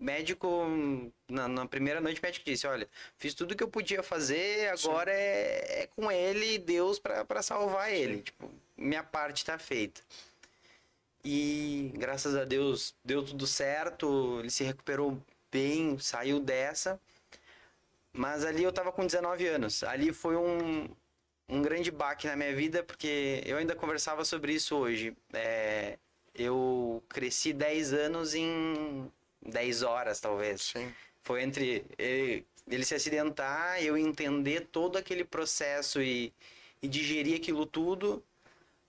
[0.01, 0.66] Médico,
[1.28, 2.88] na, na primeira noite, o médico disse: Olha,
[3.18, 7.92] fiz tudo que eu podia fazer, agora é, é com ele e Deus pra salvar
[7.92, 8.22] ele.
[8.22, 10.01] Tipo, minha parte tá feita.
[11.22, 15.20] E graças a Deus deu tudo certo, ele se recuperou
[15.53, 16.98] bem, saiu dessa.
[18.12, 19.84] Mas ali eu tava com 19 anos.
[19.84, 20.88] Ali foi um,
[21.48, 25.14] um grande baque na minha vida, porque eu ainda conversava sobre isso hoje.
[25.32, 25.98] É,
[26.34, 29.11] eu cresci 10 anos em
[29.43, 30.62] 10 horas, talvez.
[30.62, 30.93] Sim.
[31.22, 36.32] Foi entre ele, ele se acidentar, eu entender todo aquele processo e,
[36.82, 38.22] e digerir aquilo tudo.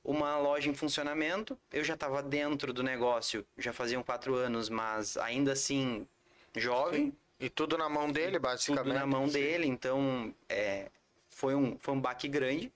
[0.04, 5.16] Uma loja em funcionamento, eu já estava dentro do negócio, já faziam quatro anos, mas
[5.16, 6.08] ainda assim
[6.56, 8.84] jovem, E tudo na mão dele, basicamente.
[8.84, 10.90] tudo na mão dele, então é,
[11.30, 12.72] foi, um, foi um baque grande.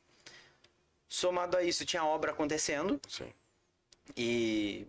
[1.09, 3.31] Somado a isso, tinha obra acontecendo Sim.
[4.17, 4.87] e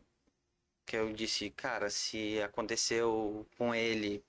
[0.86, 4.24] que eu disse, cara, se aconteceu com ele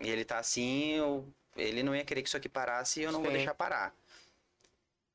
[0.00, 1.26] e ele tá assim, eu,
[1.56, 3.38] ele não ia querer que isso aqui parasse e eu não vou Sim.
[3.38, 3.94] deixar parar.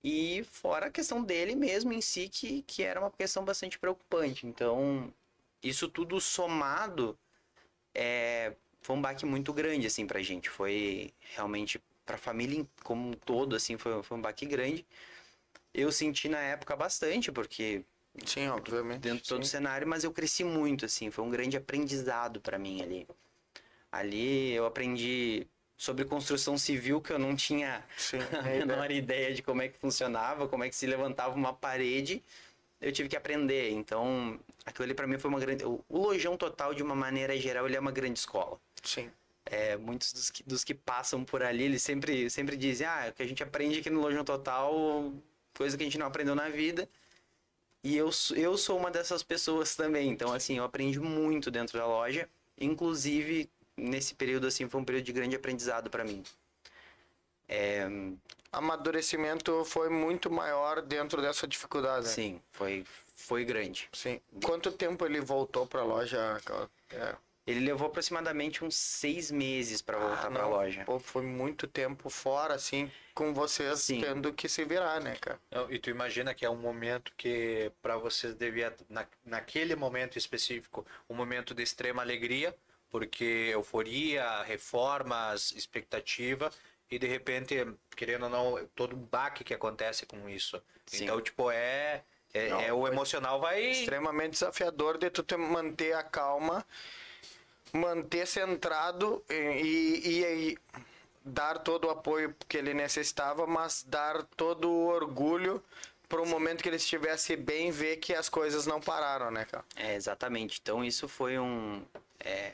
[0.04, 4.48] E fora a questão dele mesmo em si, que, que era uma questão bastante preocupante.
[4.48, 5.14] Então,
[5.62, 7.18] isso tudo somado
[7.94, 10.50] é, foi um baque muito grande, assim, pra gente.
[10.50, 14.86] Foi realmente, pra família como um todo, assim, foi, foi um baque grande.
[15.74, 17.86] Eu senti na época bastante, porque
[18.26, 19.00] Sim, obviamente.
[19.00, 22.60] dentro de todo o cenário, mas eu cresci muito, assim, foi um grande aprendizado pra
[22.60, 23.08] mim ali.
[23.92, 25.48] Ali eu aprendi
[25.78, 28.20] sobre construção civil que eu não tinha Sim.
[28.38, 32.24] a menor ideia de como é que funcionava, como é que se levantava uma parede.
[32.80, 33.72] Eu tive que aprender.
[33.72, 35.66] Então, aquilo ali pra mim foi uma grande.
[35.66, 38.60] O o Lojão Total, de uma maneira geral, ele é uma grande escola.
[38.84, 39.10] Sim.
[39.46, 43.14] É, muitos dos que, dos que passam por ali, eles sempre, sempre dizem: ah, o
[43.14, 45.14] que a gente aprende aqui no Lojão Total,
[45.54, 46.88] coisa que a gente não aprendeu na vida.
[47.84, 50.10] E eu, sou- eu sou uma dessas pessoas também.
[50.10, 52.30] Então, assim, eu aprendi muito dentro da loja.
[52.60, 56.24] Inclusive, nesse período, assim, foi um período de grande aprendizado pra mim.
[58.52, 62.06] Amadurecimento foi muito maior dentro dessa dificuldade.
[62.06, 62.12] né?
[62.12, 63.90] Sim, foi, foi grande.
[63.94, 64.20] Sim.
[64.44, 66.40] Quanto tempo ele voltou pra loja?
[66.46, 67.16] Cal- É.
[67.46, 70.52] Ele levou aproximadamente uns seis meses pra voltar Ah, pra não.
[70.52, 70.84] loja.
[70.86, 74.00] Pô, foi muito tempo fora, assim, com vocês Sim.
[74.00, 75.40] tendo que se virar, né, cara?
[75.50, 80.18] Não, e tu imagina que é um momento que para vocês devia na, naquele momento
[80.18, 82.56] específico um momento de extrema alegria
[82.90, 86.52] porque euforia reformas expectativa
[86.90, 87.56] e de repente
[87.96, 91.04] querendo ou não todo um baque que acontece com isso Sim.
[91.06, 95.94] então tipo é é, Não, é o emocional vai Extremamente desafiador de tu te manter
[95.94, 96.66] a calma,
[97.74, 100.58] manter centrado e, e, e
[101.24, 105.64] dar todo o apoio que ele necessitava, mas dar todo o orgulho
[106.10, 109.64] para o momento que ele estivesse bem ver que as coisas não pararam, né, cara?
[109.78, 110.60] É, exatamente.
[110.62, 111.82] Então isso foi um,
[112.20, 112.54] é,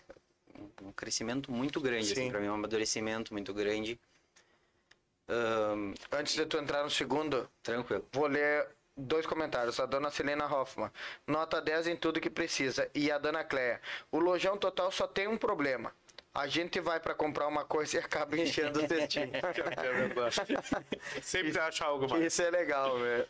[0.83, 2.11] um crescimento muito grande, Sim.
[2.13, 3.99] assim, pra mim, um amadurecimento muito grande.
[5.27, 8.05] Ahn, Antes de tu entrar no segundo, tranquilo.
[8.11, 8.67] Vou ler
[8.97, 9.79] dois comentários.
[9.79, 10.91] A dona Selena Hoffman.
[11.25, 12.89] Nota 10 em tudo que precisa.
[12.93, 13.79] E a dona Cleia.
[14.11, 15.93] O lojão total só tem um problema.
[16.33, 19.31] A gente vai pra comprar uma coisa e acaba enchendo o cestinho.
[21.17, 21.21] É.
[21.21, 22.23] Sempre acha algo mais.
[22.23, 23.27] Isso é legal, velho.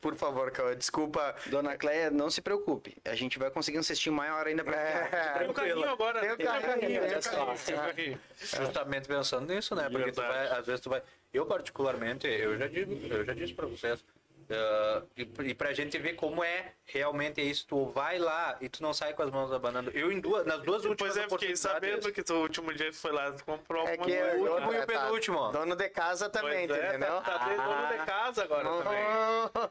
[0.00, 1.34] Por favor, Cauã, desculpa.
[1.46, 2.96] Dona Cleia, não se preocupe.
[3.04, 6.20] A gente vai conseguir um cestinho maior ainda pra É, Tem um carrinho agora.
[6.20, 8.20] Tem um carrinho, tem um carrinho.
[8.36, 11.02] justamente pensando nisso né porque vai, às vezes tu vai
[11.32, 14.04] eu particularmente eu já digo eu já disse para vocês
[14.50, 18.82] ah, e, e pra gente ver como é realmente isso, tu vai lá e tu
[18.82, 19.90] não sai com as mãos abanando.
[19.94, 22.72] Eu em duas, nas duas últimas Pois é, fiquei oportunidades- sabendo que tu, o último
[22.74, 24.36] dia foi lá e comprou É que é coisa.
[24.50, 25.52] último e o é, tá, penúltimo.
[25.52, 27.20] dono de casa também, Pois é, entendeu?
[27.22, 29.04] Tá, tá de dono de casa agora também.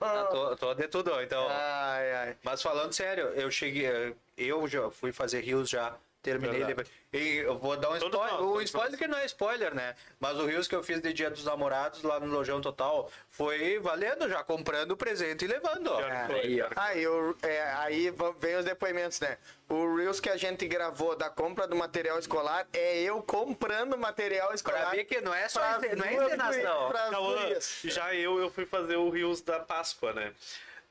[0.01, 1.47] Ah, tô, tô de tudo, então.
[1.49, 2.38] Ai, ai.
[2.43, 6.63] Mas falando sério, eu cheguei, eu já fui fazer rios já Terminei.
[6.65, 6.74] Verdade.
[6.74, 6.89] levando.
[7.13, 8.34] E eu vou dar um Todos spoiler.
[8.34, 8.99] nós, o spoiler nós.
[8.99, 9.95] que não é spoiler, né?
[10.20, 13.80] Mas o Rios que eu fiz de Dia dos Namorados lá no Lojão Total foi
[13.80, 15.89] valendo, já comprando o presente e levando.
[16.28, 19.38] foi, aí, Aí, o- é, aí vem os depoimentos, né?
[19.70, 24.53] O Reels que a gente gravou da compra do material escolar é eu comprando material
[24.53, 24.82] escolar.
[24.82, 26.91] Pra ver que não é só pras não é encenação.
[27.15, 27.80] gurias.
[27.86, 30.34] já eu, eu fui fazer o Rios da Páscoa, né?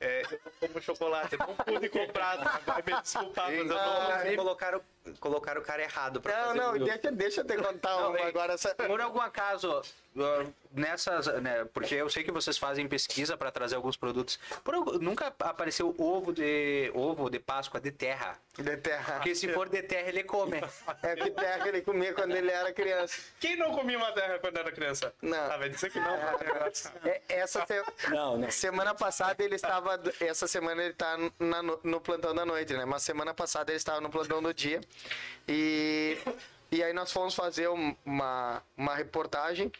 [0.01, 4.35] É, eu não como chocolate, não pude comprar, vai me desculpar, mas eu Ah, não...
[4.37, 4.81] Colocaram,
[5.19, 8.09] colocaram o cara errado pra Não, fazer não, o- deixa, deixa eu te contar Não,
[8.11, 8.53] uma agora.
[8.53, 8.73] Essa...
[8.75, 9.81] Por algum acaso,
[10.71, 14.39] nessas, né, porque eu sei que vocês fazem pesquisa para trazer alguns produtos.
[14.63, 18.37] Por nunca apareceu ovo de ovo de Páscoa de terra.
[18.57, 19.13] De terra.
[19.15, 20.61] Porque se for de terra ele come.
[21.01, 23.19] É que terra ele comia quando ele era criança.
[23.39, 25.13] Quem não comia uma terra quando era criança?
[25.21, 25.37] Não.
[25.51, 26.13] Ah, vai dizer que não.
[27.05, 28.51] É, essa se- Não, não.
[28.51, 29.99] semana passada ele estava.
[30.19, 32.83] Essa semana ele tá na no plantão da noite, né?
[32.85, 34.81] Mas semana passada ele estava no plantão do dia.
[35.47, 36.17] E,
[36.71, 39.71] e aí nós fomos fazer um- uma, uma reportagem.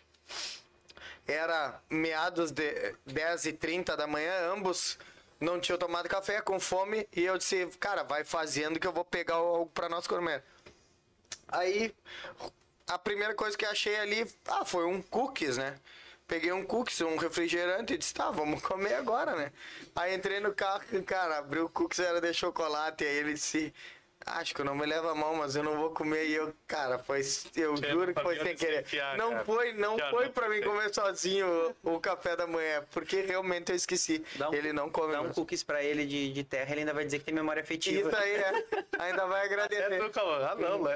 [1.27, 4.97] Era meados de 10h30 da manhã, ambos
[5.39, 7.07] não tinham tomado café, com fome.
[7.15, 10.43] E eu disse, cara, vai fazendo que eu vou pegar algo para nós comer.
[11.47, 11.93] Aí,
[12.87, 15.79] a primeira coisa que achei ali, ah, foi um cookies, né?
[16.27, 19.51] Peguei um cookies, um refrigerante e disse, tá, vamos comer agora, né?
[19.95, 23.73] Aí entrei no carro, cara, abri o cookies, era de chocolate, aí ele disse,
[24.25, 26.27] acho que não me leva a mão, mas eu não vou comer.
[26.27, 27.21] E eu, cara, foi,
[27.55, 28.77] eu juro que foi sem querer.
[28.83, 29.45] desafiar, Não cara.
[29.45, 33.21] foi, não Cara, foi não pra mim comer sozinho o, o café da manhã, porque
[33.21, 34.23] realmente eu esqueci.
[34.39, 35.13] Um- ele não come.
[35.13, 37.61] Dá um cookies pra ele de, de terra, ele ainda vai dizer que tem memória
[37.61, 38.09] afetiva.
[38.09, 38.65] Isso aí, é.
[38.99, 39.99] Ainda vai É agradecer.
[39.99, 40.47] tu, Cauã.
[40.49, 40.95] Ah, não, né?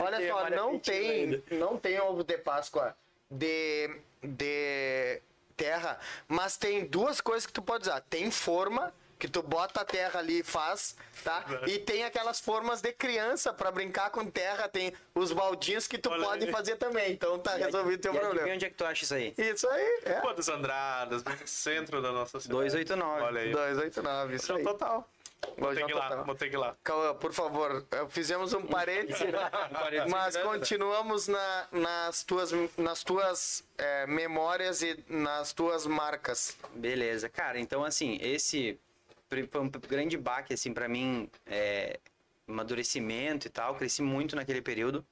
[0.00, 1.42] Olha é só, não tem, ainda.
[1.50, 2.96] não tem ovo de Páscoa
[3.30, 3.90] de,
[4.22, 5.20] de
[5.56, 5.98] terra,
[6.28, 8.00] mas tem duas coisas que tu pode usar.
[8.02, 11.44] Tem forma que tu bota a terra ali e faz, tá?
[11.66, 16.10] E tem aquelas formas de criança pra brincar com terra, tem os baldinhos que tu
[16.10, 16.52] Olha pode aí.
[16.52, 17.12] fazer também.
[17.12, 18.52] Então tá E resolvido teu e problema.
[18.52, 19.34] onde é que tu acha isso aí?
[19.38, 20.20] Isso aí, é.
[20.20, 22.58] Pô, dos Andradas, centro da nossa cidade.
[22.58, 23.22] 289.
[23.22, 23.50] Olha aí.
[23.52, 24.64] 289, isso Lojão aí.
[24.78, 25.08] total.
[25.58, 26.76] Vou ter Lojão que ir lá, vou ter que ir lá.
[26.82, 29.20] Cauã, por favor, eh, fizemos um parênteses,
[30.10, 36.56] mas continuamos na- nas tuas, nas tuas eh, memórias e nas tuas marcas.
[36.74, 38.78] Beleza, cara, então assim, esse
[39.50, 41.98] foi um grande baque, assim, pra mim, é,
[42.46, 45.04] amadurecimento e tal, cresci muito naquele período.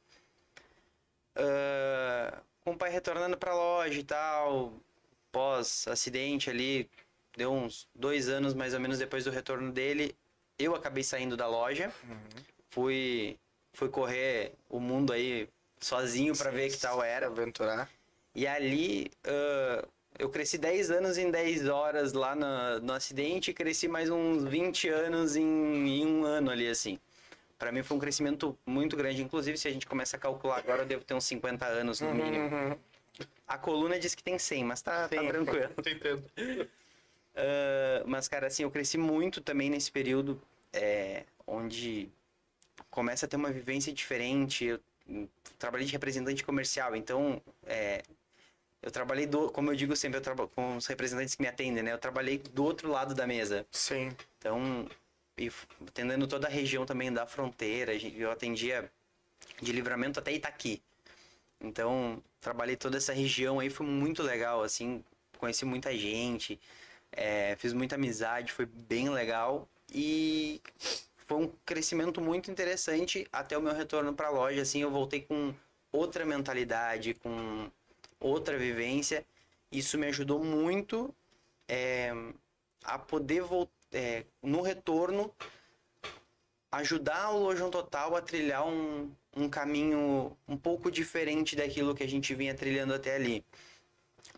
[1.36, 4.72] Ah, com o pai retornando pra loja e tal,
[5.32, 6.88] pós-acidente ali,
[7.36, 10.16] deu uns dois anos mais ou menos depois do retorno dele,
[10.58, 11.92] eu acabei saindo da loja,
[12.70, 13.36] fui,
[13.72, 15.48] fui correr o mundo aí
[15.80, 17.26] sozinho pra ver que tal era.
[17.26, 17.90] Aventurar.
[18.34, 19.86] E ali ah,
[20.18, 24.44] eu cresci 10 anos em 10 horas lá no, no acidente e cresci mais uns
[24.44, 26.98] 20 anos em, em um ano ali, assim.
[27.58, 29.22] Pra mim foi um crescimento muito grande.
[29.22, 32.14] Inclusive, se a gente começa a calcular agora, eu devo ter uns 50 anos no
[32.14, 32.44] mínimo.
[32.44, 32.78] Uhum.
[33.46, 35.28] A coluna diz que tem 100, mas tá, tá Sim.
[35.28, 35.68] tranquilo.
[35.74, 36.24] Tô entendendo.
[37.34, 40.40] Ah, mas, cara, assim, eu cresci muito também nesse período
[40.72, 42.08] é, onde
[42.90, 44.64] começa a ter uma vivência diferente.
[44.64, 48.02] Eu hum, trabalhei de representante comercial, então é,
[48.84, 51.82] eu trabalhei, do, como eu digo sempre, eu traba- com os representantes que me atendem,
[51.82, 51.92] né?
[51.92, 53.66] Eu trabalhei do outro lado da mesa.
[53.72, 54.14] Sim.
[54.38, 54.86] Então,
[55.38, 55.50] e
[55.88, 58.90] atendendo toda a região também da fronteira, eu atendia
[59.62, 60.82] de livramento até Itaqui.
[61.58, 65.02] Então, trabalhei toda essa região aí, foi muito legal, assim,
[65.38, 66.60] conheci muita gente,
[67.10, 70.60] é, fiz muita amizade, foi bem legal e
[71.26, 75.22] foi um crescimento muito interessante até o meu retorno para a loja, assim, eu voltei
[75.22, 75.54] com
[75.90, 77.70] outra mentalidade, com
[78.24, 79.26] outra vivência,
[79.70, 81.14] isso me ajudou muito
[81.68, 82.12] é,
[82.82, 83.72] a poder voltar,
[84.42, 85.32] no retorno,
[86.72, 92.08] ajudar o Lojão Total a trilhar um, um caminho um pouco diferente daquilo que a
[92.08, 93.44] gente vinha trilhando até ali.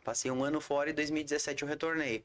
[0.05, 2.25] Passei um ano fora e em 2017 eu retornei.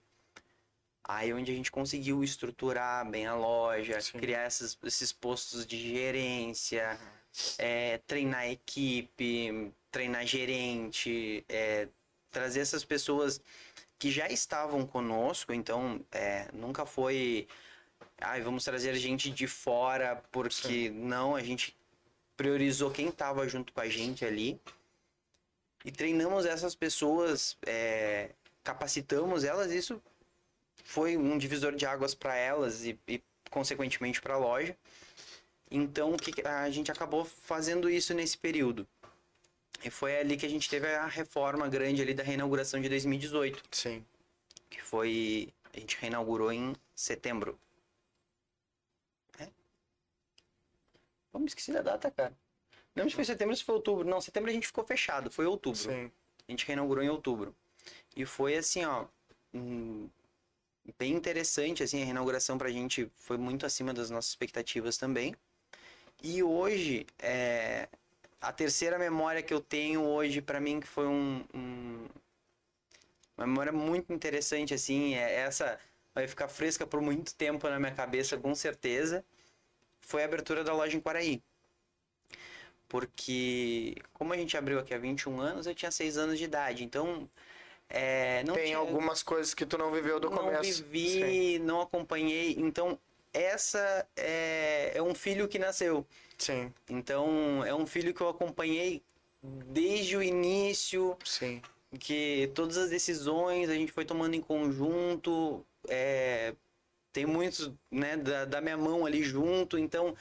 [1.04, 7.00] Aí onde a gente conseguiu estruturar bem a loja, criar esses, esses postos de gerência,
[7.58, 11.88] é, treinar equipe, treinar gerente, é,
[12.32, 13.42] trazer essas pessoas
[14.00, 17.48] que já estavam conosco, então é, nunca foi,
[18.20, 21.78] ai, vamos trazer gente de fora, porque não, a gente
[22.36, 24.60] priorizou quem estava junto com a gente ali
[25.86, 28.32] e treinamos essas pessoas, é,
[28.64, 30.02] capacitamos elas, isso
[30.84, 34.76] foi um divisor de águas para elas e, e consequentemente para a loja.
[35.70, 38.88] Então, que- a gente acabou fazendo isso nesse período.
[39.84, 43.64] E foi ali que a gente teve a reforma grande ali da reinauguração de 2018,
[43.72, 44.06] Sim.
[44.70, 47.60] que foi a gente reinaugurou em setembro.
[51.32, 52.36] Pô, me esqueci da data, cara.
[52.94, 54.08] Não se foi setembro ou se foi outubro.
[54.08, 55.80] Não, setembro a gente ficou fechado, foi outubro.
[55.80, 56.12] Sim.
[56.48, 57.56] A gente reinaugurou em outubro.
[58.16, 59.06] E foi assim, ó.
[59.54, 60.10] hum,
[60.98, 65.36] Bem interessante, assim, a reinauguração pra gente foi muito acima das nossas expectativas também.
[66.24, 67.88] E hoje, é,
[68.42, 72.08] a terceira memória que eu tenho hoje pra mim que foi um, um-
[73.38, 75.78] uma memória muito interessante, assim, é essa
[76.14, 79.24] vai ficar fresca por muito tempo na minha cabeça, com certeza,
[80.02, 81.44] foi a abertura da loja em Quaraí.
[82.88, 86.84] Porque, como a gente abriu aqui há 21 anos, eu tinha 6 anos de idade.
[86.84, 87.30] Então,
[87.90, 90.84] é, não Tem tinha, algumas coisas que tu não viveu do não começo.
[90.84, 92.56] vivi, não acompanhei.
[92.58, 93.00] Então,
[93.34, 96.06] essa é, é um filho que nasceu.
[96.38, 99.04] Sim, Então, é um filho que eu acompanhei
[99.44, 101.62] desde o início, sim.
[102.00, 105.66] que todas as decisões a gente foi tomando em conjunto.
[105.88, 106.54] é,
[107.14, 109.78] tem muitos né, da, da minha mão ali junto.
[109.78, 110.16] Então,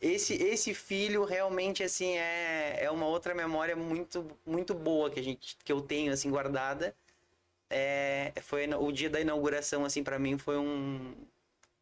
[0.00, 5.22] esse, esse filho realmente assim é, é uma outra memória muito, muito boa que, a
[5.22, 6.94] gente, que eu tenho assim guardada.
[7.68, 11.14] É, foi o dia da inauguração assim para mim foi um,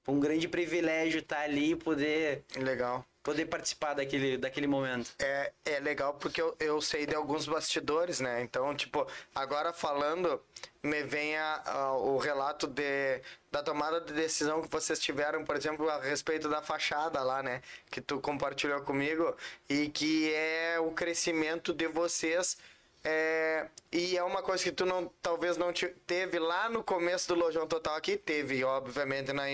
[0.08, 3.04] um grande privilégio estar ali e poder Legal.
[3.22, 5.12] poder participar daquele, daquele momento.
[5.18, 8.40] É, é legal porque eu, eu sei de alguns bastidores, né?
[8.42, 10.40] Então, tipo, agora falando,
[10.82, 13.20] me vem a- a- o relato de,
[13.52, 17.60] da tomada de decisão que vocês tiveram, por exemplo, a respeito da fachada lá, né?
[17.90, 19.36] Que tu compartilhou comigo
[19.68, 22.56] e que é o crescimento de vocês.
[23.04, 27.28] É, e é uma coisa que tu não, talvez não te- teve lá no começo
[27.28, 29.44] do Lojão Total aqui, teve, obviamente, na,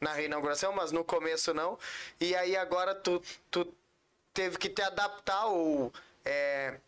[0.00, 1.78] na reinauguração, mas no começo não.
[2.20, 3.66] E aí agora tu, tu
[4.32, 5.92] teve que te adaptar ou
[6.24, 6.78] é,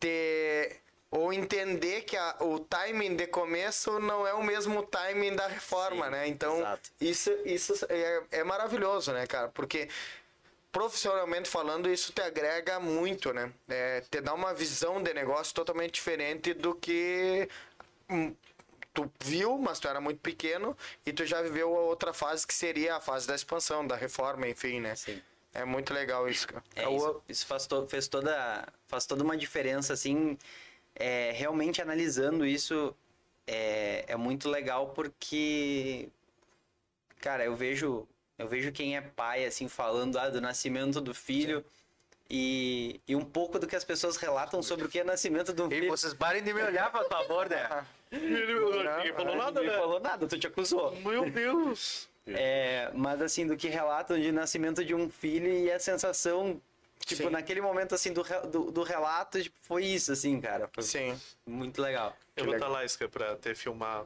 [0.00, 0.80] ter
[1.10, 6.06] ou entender que a- o timing de começo não é o mesmo timing da reforma,
[6.06, 6.26] Sim, né?
[6.26, 6.90] Então exato.
[6.98, 9.48] isso isso é, é maravilhoso, né, cara?
[9.48, 9.90] Porque
[10.72, 13.52] profissionalmente falando isso te agrega muito, né?
[13.68, 17.48] É, te dá uma visão de negócio totalmente diferente do que
[18.10, 18.34] hum,
[18.94, 22.54] tu viu, mas tu era muito pequeno e tu já viveu a outra fase que
[22.54, 24.94] seria a fase da expansão, da reforma, enfim, né?
[24.96, 25.22] Sim.
[25.54, 26.46] É muito legal isso.
[26.74, 30.38] É, isso, isso faz, to- fez toda, faz toda uma diferença, assim,
[30.94, 32.96] é, realmente analisando isso
[33.46, 36.08] é, é muito legal porque,
[37.20, 38.06] cara, eu vejo,
[38.42, 41.64] eu vejo quem é pai, assim, falando ah, do nascimento do filho
[42.28, 45.66] e, e um pouco do que as pessoas relatam sobre o que é nascimento do
[45.66, 45.88] E filho.
[45.90, 47.86] vocês parem de me olhar, por favor, né?
[48.10, 49.78] Ninguém falou nada, Ninguém né?
[49.82, 50.94] falou nada, tu te acusou.
[50.96, 52.08] Meu Deus!
[52.26, 56.60] É, mas assim, do que relatam de nascimento de um filho e a sensação,
[57.04, 57.30] tipo, Sim.
[57.30, 60.68] naquele momento assim do, do, do relato, tipo, foi isso, assim, cara.
[60.72, 61.20] Foi Sim.
[61.46, 62.16] muito legal.
[62.36, 64.04] Eu vou estar lá, Isca, pra ter filmar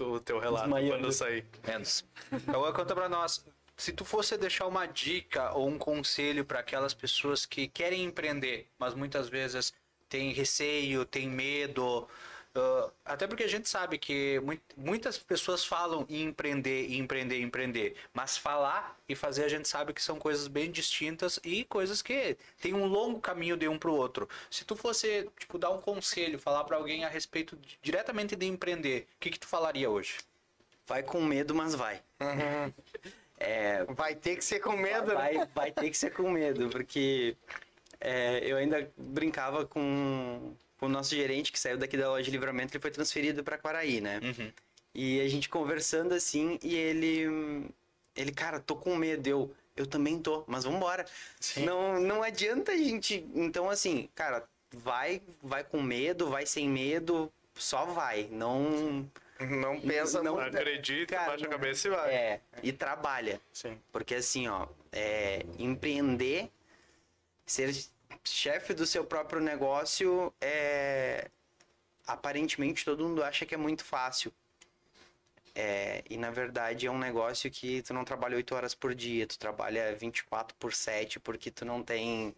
[0.00, 0.98] o teu relato Desmaiando.
[0.98, 1.44] quando sair.
[1.66, 2.04] Menos.
[2.48, 3.44] Agora conta pra nós.
[3.76, 8.68] Se tu fosse deixar uma dica ou um conselho para aquelas pessoas que querem empreender,
[8.78, 9.72] mas muitas vezes
[10.08, 12.08] têm receio, têm medo,
[12.54, 17.36] ah, até porque a gente sabe que mui- muitas pessoas falam em empreender, em empreender,
[17.40, 21.64] em empreender, mas falar e fazer a gente sabe que são coisas bem distintas e
[21.64, 24.28] coisas que tem um longo caminho de um pro outro.
[24.50, 28.46] Se tu fosse tipo dar um conselho, falar para alguém a respeito de- diretamente de
[28.46, 30.18] empreender, o que que tu falaria hoje?
[30.86, 32.02] Vai com medo, mas vai.
[32.20, 32.72] Uhum.
[33.44, 35.14] É, Vai ter que ser com medo, né?
[35.14, 37.36] vai, vai ter que ser com medo, porque
[38.00, 42.30] é, eu ainda brincava com, com o nosso gerente que saiu daqui da loja de
[42.30, 44.20] livramento, ele foi transferido para Quaraí, né?
[44.94, 47.66] E a gente conversando assim, e ele.
[48.14, 49.26] Ele, cara, tô com medo.
[49.26, 51.06] Eu, eu também tô, mas vambora.
[51.56, 53.26] Não, não adianta a gente.
[53.34, 58.28] Então, assim, cara, vai, vai com medo, vai sem medo, só vai.
[58.30, 59.08] Não.
[59.46, 60.56] Não pensa Não- muito.
[60.56, 62.14] Acredita, Cara, baixa a cabeça e vai.
[62.14, 63.40] É, e trabalha.
[63.52, 63.78] Sim.
[63.90, 66.50] Porque assim, ó, é, empreender,
[67.46, 67.74] ser
[68.24, 71.28] chefe do seu próprio negócio, é,
[72.06, 74.32] aparentemente todo mundo acha que é muito fácil.
[75.54, 79.26] É, e na verdade é um negócio que tu não trabalha 8 horas por dia,
[79.26, 82.34] tu trabalha 24 por 7, porque tu não tem.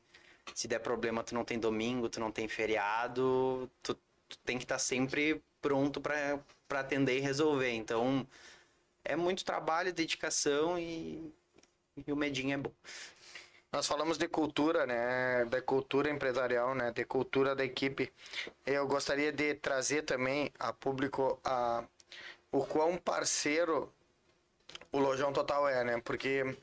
[0.52, 3.94] Se der problema, tu não tem domingo, tu não tem feriado, tu,
[4.28, 6.38] tu tem que estar sempre pronto para
[6.80, 7.70] atender e resolver.
[7.70, 8.26] Então
[9.04, 11.32] é muito trabalho, dedicação e,
[12.06, 12.72] e o medinho é bom.
[13.74, 15.44] Nós falamos de cultura, né?
[15.46, 16.92] Da cultura empresarial, né?
[16.92, 18.12] De cultura da equipe.
[18.64, 21.84] Eu gostaria de trazer também a público a,
[22.52, 23.92] o quão parceiro
[24.92, 26.00] o Lojão Total é, né?
[26.04, 26.56] Porque,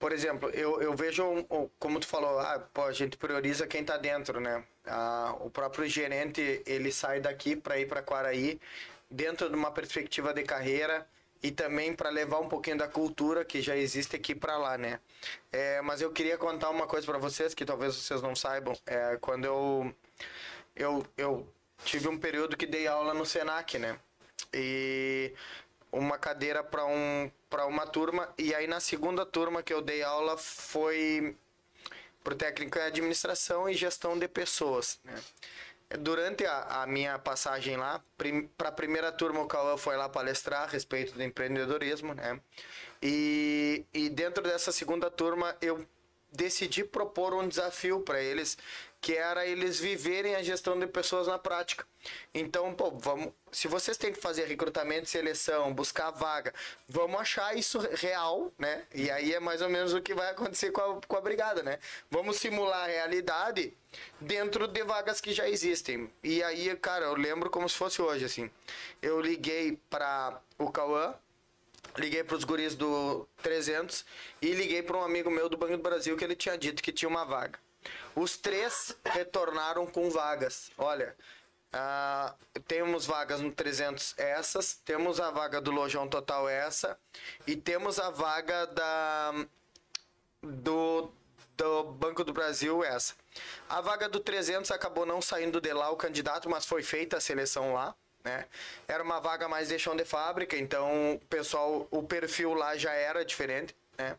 [0.00, 1.22] por exemplo, eu, eu vejo,
[1.78, 4.64] como tu falou, ah, pô, a gente prioriza quem tá dentro, né?
[4.88, 8.60] Ah, o próprio gerente, ele sai daqui para ir para Quaraí
[9.10, 11.06] dentro de uma perspectiva de carreira
[11.42, 15.00] e também para levar um pouquinho da cultura que já existe aqui para lá, né?
[15.52, 18.76] É, mas eu queria contar uma coisa para vocês que talvez vocês não saibam.
[18.86, 19.94] É, quando eu,
[20.74, 21.46] eu eu
[21.84, 23.98] tive um período que dei aula no Senac, né?
[24.52, 25.32] E
[25.92, 30.02] uma cadeira para um para uma turma e aí na segunda turma que eu dei
[30.02, 31.36] aula foi
[32.28, 35.14] pro técnico em administração e gestão de pessoas, né?
[36.00, 38.04] Durante a, a minha passagem lá,
[38.58, 42.38] para a primeira turma, o Cauã foi lá palestrar a respeito do empreendedorismo, né?
[43.02, 45.86] E, e dentro dessa segunda turma, eu
[46.30, 48.58] decidi propor um desafio para eles
[49.00, 51.86] que era eles viverem a gestão de pessoas na prática.
[52.34, 56.52] Então, pô, vamos, se vocês têm que fazer recrutamento, seleção, buscar vaga,
[56.88, 58.84] vamos achar isso real, né?
[58.94, 61.62] E aí é mais ou menos o que vai acontecer com a, com a brigada,
[61.62, 61.78] né?
[62.10, 63.72] Vamos simular a realidade
[64.20, 66.10] dentro de vagas que já existem.
[66.22, 68.50] E aí, cara, eu lembro como se fosse hoje, assim.
[69.00, 71.14] Eu liguei para o Cauã,
[71.96, 74.04] liguei para os guris do 300
[74.42, 76.92] e liguei para um amigo meu do Banco do Brasil que ele tinha dito que
[76.92, 77.58] tinha uma vaga.
[78.14, 80.70] Os três retornaram com vagas.
[80.76, 81.14] Olha,
[81.72, 86.98] uh, temos vagas no 300 essas, temos a vaga do Lojão Total essa
[87.46, 89.34] e temos a vaga da
[90.42, 91.10] do,
[91.56, 93.14] do Banco do Brasil essa.
[93.68, 97.20] A vaga do 300 acabou não saindo de lá o candidato, mas foi feita a
[97.20, 97.94] seleção lá.
[98.24, 98.46] Né?
[98.86, 102.92] Era uma vaga mais de chão de fábrica, então o pessoal, o perfil lá já
[102.92, 103.74] era diferente.
[103.96, 104.16] Né?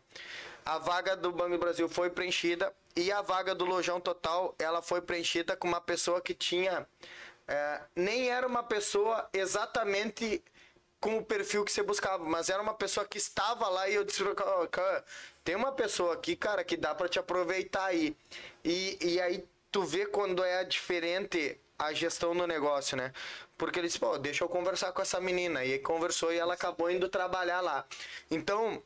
[0.64, 4.82] A vaga do Banco do Brasil foi preenchida e a vaga do Lojão Total, ela
[4.82, 6.86] foi preenchida com uma pessoa que tinha.
[7.46, 10.42] É, nem era uma pessoa exatamente
[11.00, 14.04] com o perfil que você buscava, mas era uma pessoa que estava lá e eu
[14.04, 14.22] disse,
[14.70, 15.04] cara,
[15.42, 18.14] tem uma pessoa aqui, cara, que dá para te aproveitar aí.
[18.62, 23.12] E, e aí tu vê quando é diferente a gestão do negócio, né?
[23.56, 25.64] Porque ele disse, pô, deixa eu conversar com essa menina.
[25.64, 27.86] E aí conversou e ela acabou indo trabalhar lá.
[28.30, 28.82] Então,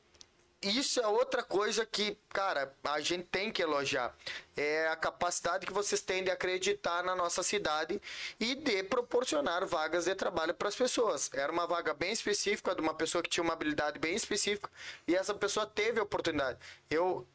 [0.64, 4.14] isso é outra coisa que, cara, a gente tem que elogiar.
[4.56, 8.00] É a capacidade que vocês têm de acreditar na nossa cidade
[8.40, 11.30] e de proporcionar vagas de trabalho para as pessoas.
[11.34, 14.70] Era uma vaga bem específica, de uma pessoa que tinha uma habilidade bem específica
[15.06, 16.58] e essa pessoa teve a oportunidade.
[16.88, 17.26] Eu,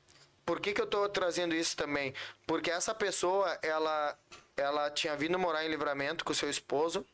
[0.45, 2.13] por que, que eu estou trazendo isso também?
[2.47, 4.17] Porque essa pessoa, ela,
[4.57, 7.05] ela tinha vindo morar em livramento com seu esposo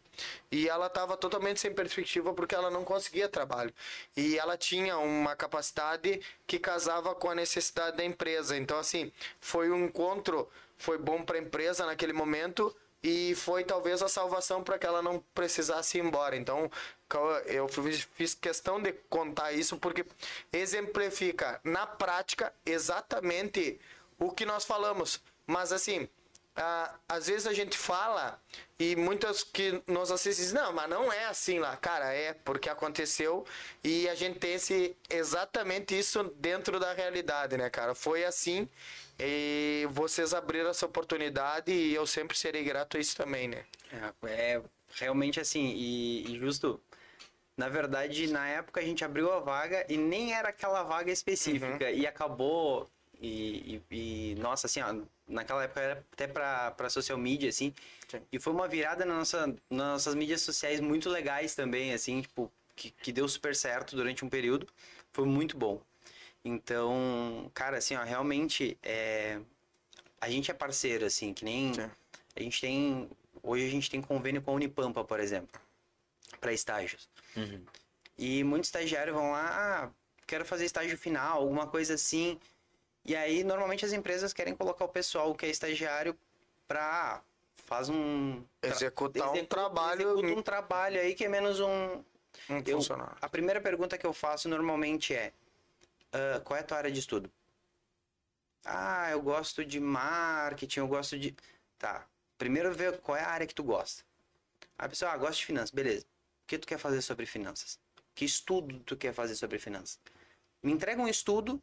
[0.52, 3.74] e ela estava totalmente sem perspectiva porque ela não conseguia trabalho.
[4.16, 8.58] E ela tinha uma capacidade que casava com a necessidade da empresa.
[8.58, 14.02] Então, assim, foi um encontro, foi bom para a empresa naquele momento e foi talvez
[14.02, 16.36] a salvação para que ela não precisasse ir embora.
[16.36, 16.72] Então,
[17.46, 17.68] eu
[18.16, 20.06] fiz questão de contar isso porque
[20.52, 23.80] exemplifica na prática exatamente
[24.18, 25.22] o que nós falamos.
[25.46, 26.10] Mas assim,
[26.56, 28.40] ah, às vezes a gente fala
[28.80, 31.76] e muitas que nos assistem dizem, não, mas não é assim lá.
[31.78, 33.46] Cara, é porque aconteceu
[33.84, 37.94] e a gente tem esse, exatamente isso dentro da realidade, né, cara?
[37.94, 38.70] Foi assim
[39.20, 43.66] e vocês abriram essa oportunidade e eu sempre serei grato a isso também, né?
[44.24, 44.62] É, é
[44.96, 46.80] realmente assim, e, e justo
[47.58, 51.86] na verdade, na época a gente abriu a vaga e nem era aquela vaga específica.
[51.86, 51.92] Uhum.
[51.92, 52.90] E acabou.
[53.26, 54.96] E, e, e, nossa, assim, ó,
[55.28, 57.74] naquela época era até para social media, assim.
[58.08, 58.22] Sim.
[58.32, 62.52] E foi uma virada na nossa, nas nossas mídias sociais muito legais também, assim, tipo,
[62.76, 64.68] que, que deu super certo durante um período.
[65.12, 65.82] Foi muito bom.
[66.44, 69.40] Então, cara, assim, ó, realmente é...
[70.22, 71.74] a gente é parceiro, assim, que nem.
[71.74, 71.90] Sim.
[72.36, 73.10] A gente tem.
[73.42, 75.60] Hoje a gente tem convênio com a Unipampa, por exemplo,
[76.40, 77.10] para estágios.
[77.36, 77.64] Uhum.
[78.18, 79.90] E muitos estagiários vão lá, ah,
[80.28, 82.40] quero fazer estágio final, alguma coisa assim.
[83.06, 86.18] E aí, normalmente, as empresas querem colocar o pessoal que é estagiário
[86.68, 87.22] para
[87.66, 92.04] faz um executar um trabalho executa um trabalho aí que é menos um,
[92.50, 93.18] um eu, funcionário.
[93.22, 95.34] A primeira pergunta que eu faço normalmente é
[96.14, 97.32] uh, qual é a tua área de estudo?
[98.64, 101.36] Ah, eu gosto de marketing, eu gosto de
[101.78, 102.08] tá.
[102.38, 104.04] Primeiro ver qual é a área que tu gosta.
[104.78, 106.06] A pessoa ah, gosta de finanças, beleza.
[106.44, 107.80] O que tu quer fazer sobre finanças?
[108.14, 110.00] Que estudo tu quer fazer sobre finanças?
[110.62, 111.62] Me entrega um estudo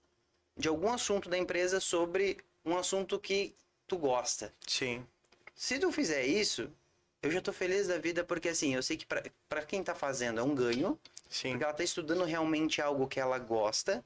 [0.56, 3.54] de algum assunto da empresa sobre um assunto que
[3.86, 4.52] tu gosta.
[4.66, 5.06] Sim.
[5.54, 6.70] Se tu fizer isso,
[7.22, 10.40] eu já tô feliz da vida porque assim, eu sei que para quem tá fazendo
[10.40, 10.98] é um ganho.
[11.28, 11.50] Sim.
[11.50, 14.04] Porque ela tá estudando realmente algo que ela gosta.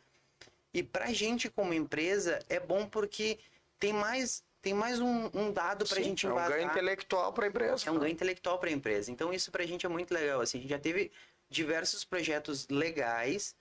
[0.73, 3.39] E pra gente como empresa é bom porque
[3.79, 6.51] tem mais tem mais um, um dado pra Sim, gente embasar.
[6.51, 7.89] É um ganho intelectual pra empresa.
[7.89, 9.13] É um ganho intelectual pra empresa.
[9.13, 10.41] Então isso pra gente é muito legal.
[10.41, 11.13] Assim, a gente já teve
[11.49, 13.55] diversos projetos legais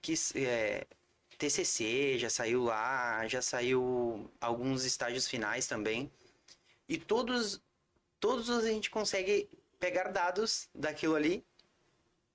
[0.00, 0.86] que é,
[1.38, 6.10] TCC já saiu lá, já saiu alguns estágios finais também.
[6.88, 7.62] E todos,
[8.18, 11.44] todos a gente consegue pegar dados daquilo ali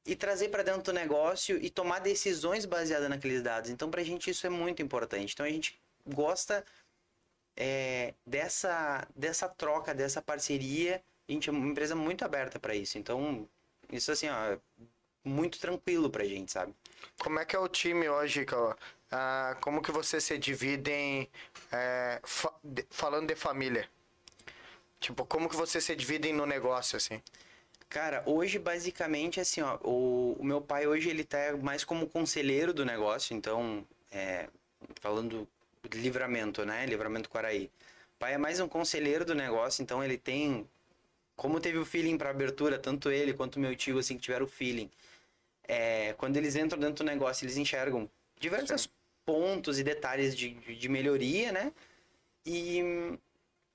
[0.06, 3.70] e trazer para dentro do negócio e tomar decisões baseadas naqueles dados.
[3.70, 5.34] Então, para a gente isso é muito importante.
[5.34, 6.64] Então, a gente gosta
[7.56, 11.04] é, dessa, dessa troca, dessa parceria.
[11.28, 12.98] A gente é uma empresa muito aberta para isso.
[12.98, 13.48] Então,
[13.92, 14.58] isso assim, ó,
[15.24, 16.74] muito tranquilo pra gente, sabe?
[17.20, 18.76] Como é que é o time hoje, Cauã?
[19.12, 21.30] Ah, como que vocês se dividem
[21.72, 23.88] é, fa- de- falando de família?
[25.00, 27.22] Tipo, como que vocês se dividem no negócio, assim?
[27.90, 32.74] Cara, hoje basicamente assim, ó, o, o meu pai hoje ele tá mais como conselheiro
[32.74, 34.50] do negócio, então, é,
[35.00, 35.48] falando
[35.88, 36.86] de livramento, né?
[36.86, 37.70] Livramento Quaraí.
[38.16, 40.68] O pai é mais um conselheiro do negócio, então ele tem
[41.36, 44.50] como teve o feeling para abertura, tanto ele quanto meu tio assim que tiveram o
[44.50, 44.90] feeling.
[45.68, 48.10] É, quando eles entram dentro do negócio, eles enxergam
[48.40, 48.90] diversos
[49.26, 51.72] pontos e detalhes de, de, melhoria, né?
[52.46, 53.18] E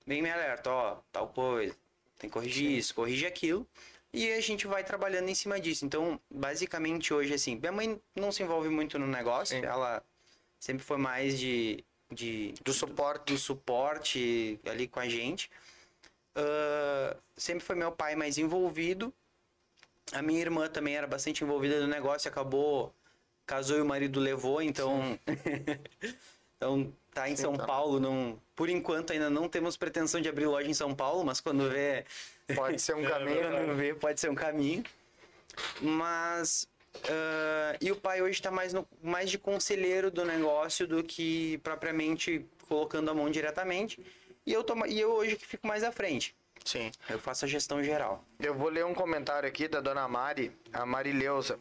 [0.07, 1.74] vem me alerta, ó, tal coisa,
[2.18, 3.66] tem que corrigir isso, corrige aquilo.
[4.12, 5.84] E a gente vai trabalhando em cima disso.
[5.84, 9.64] Então, basicamente hoje, assim, minha mãe não se envolve muito no negócio, Sim.
[9.64, 10.03] ela
[10.59, 13.32] sempre foi mais de, de Do suporte.
[13.32, 15.51] do suporte ali com a gente.
[16.39, 19.12] Ah, sempre foi meu pai mais envolvido.
[20.12, 22.92] A minha irmã também era bastante envolvida no negócio, acabou,
[23.46, 25.18] casou e o marido levou, então.
[26.56, 27.66] então tá em Sim, São tá.
[27.66, 28.40] Paulo, não.
[28.56, 32.04] Por enquanto ainda não temos pretensão de abrir loja em São Paulo, mas quando vê,
[32.54, 33.34] Pode ser um É caminho.
[33.34, 33.64] verdade.
[33.64, 34.82] quando vê pode ser um caminho.
[35.80, 36.68] Mas
[37.04, 41.59] ah, e o pai hoje está mais, no, mais de conselheiro do negócio do que
[41.59, 44.04] propriamente colocando a mão diretamente.
[44.46, 46.34] E eu, tomo, e eu hoje que fico mais à frente.
[46.64, 46.90] Sim.
[47.09, 48.22] Eu faço a gestão geral.
[48.38, 51.59] Eu vou ler um comentário aqui da dona Mari, a Marileuza.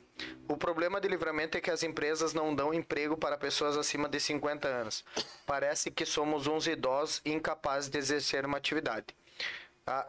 [0.47, 4.19] O problema de livramento é que as empresas não dão emprego para pessoas acima de
[4.19, 5.05] 50 anos.
[5.45, 9.07] Parece que somos uns idosos incapazes de exercer uma atividade.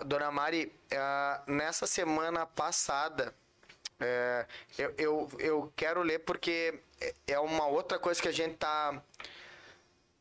[0.04, 0.72] Dona Mari,
[1.46, 3.32] nessa semana passada,
[4.00, 6.80] é, eu, eu, eu quero ler porque
[7.26, 9.00] é- uma outra coisa que a gente tá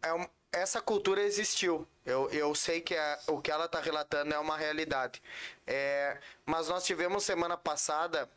[0.01, 1.88] é essa cultura existiu.
[2.06, 5.22] Eu, eu sei que é- o que ela está relatando é uma realidade.
[5.66, 8.30] É, mas nós tivemos semana passada,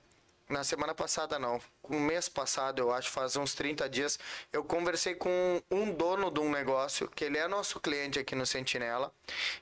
[0.48, 4.18] na semana passada não, um mês passado, eu acho, faz uns 30 dias,
[4.52, 8.44] eu conversei com um dono de um negócio, que ele é nosso cliente aqui no
[8.44, 9.12] Sentinela,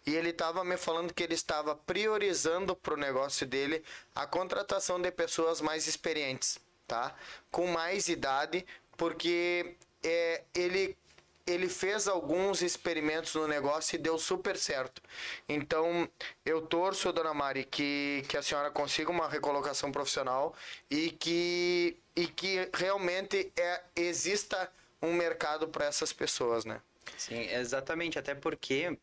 [0.07, 3.85] e ele estava me falando que ele estava priorizando para o negócio dele
[4.15, 7.15] a contratação de pessoas mais experientes, tá?
[7.51, 10.97] Com mais idade, porque é, ele
[11.51, 15.03] ele fez alguns experimentos no negócio e deu super certo.
[15.49, 16.09] Então,
[16.45, 20.55] eu torço, dona Mari, que, que a senhora consiga uma recolocação profissional
[20.91, 24.71] e que, e que realmente é, exista
[25.01, 26.81] um mercado para essas pessoas, né?
[27.17, 28.19] Sim, exatamente.
[28.19, 28.97] Até porque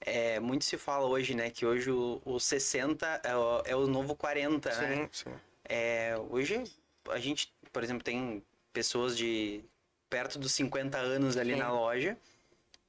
[0.00, 1.50] é, muito se fala hoje, né?
[1.50, 5.08] Que hoje o, o 60 é o, é o novo 40, né?
[5.10, 5.32] sim.
[5.66, 6.62] É, hoje
[7.08, 9.64] a gente, por exemplo, tem pessoas de
[10.08, 11.58] perto dos 50 anos ali Sim.
[11.58, 12.16] na loja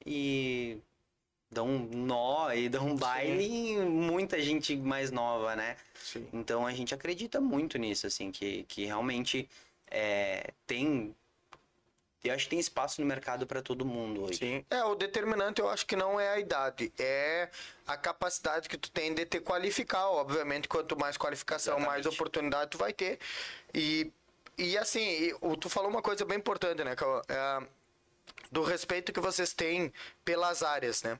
[0.04, 0.78] e
[1.50, 5.76] dão um nó e dão um baile em muita gente mais nova, né?
[6.06, 6.28] sim.
[6.32, 9.48] Então a gente acredita muito nisso, assim, que, que realmente
[9.90, 11.14] é, tem.
[12.22, 14.38] Eu acho que tem espaço no mercado para todo mundo hoje.
[14.38, 14.64] Sim.
[14.68, 17.48] É, o determinante eu acho que não é a idade, é
[17.86, 20.08] a capacidade que tu tem de te qualificar.
[20.08, 22.14] Obviamente, quanto mais qualificação, mais Exatamente.
[22.14, 23.20] oportunidade tu vai ter.
[23.72, 24.10] E,
[24.58, 27.20] e assim, tu falou uma coisa bem importante, né, Cauã?
[27.28, 27.66] É,
[28.50, 29.92] do respeito que vocês têm
[30.24, 31.18] pelas áreas, né?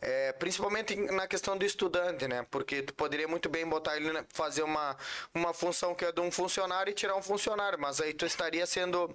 [0.00, 2.46] É, principalmente na questão do estudante, né?
[2.50, 4.96] Porque tu poderia muito bem botar ele né, fazer uma,
[5.34, 8.66] uma função que é de um funcionário e tirar um funcionário, mas aí tu estaria
[8.66, 9.14] sendo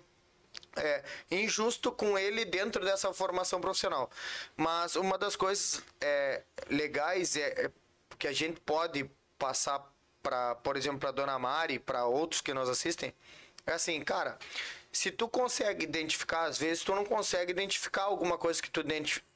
[0.76, 4.10] é, injusto com ele dentro dessa formação profissional.
[4.56, 7.72] Mas uma das coisas é, legais é, é
[8.18, 9.92] que a gente pode passar
[10.22, 13.14] para, por exemplo, para dona Mari, para outros que nos assistem,
[13.66, 14.38] é assim, cara,
[14.92, 18.84] se tu consegue identificar, às vezes tu não consegue identificar alguma coisa que tu,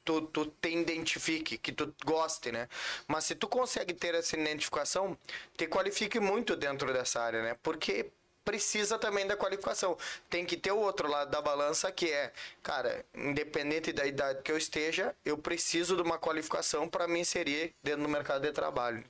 [0.03, 2.67] tu, tu te identifique, que tu goste, né?
[3.07, 5.17] Mas se tu consegue ter essa identificação,
[5.55, 7.57] te qualifique muito dentro dessa área, né?
[7.63, 8.11] Porque
[8.43, 9.97] precisa também da qualificação.
[10.29, 12.31] Tem que ter o outro lado da balança que é,
[12.61, 17.73] cara, independente da idade que eu esteja, eu preciso de uma qualificação para me inserir
[17.81, 19.03] dentro do mercado de trabalho.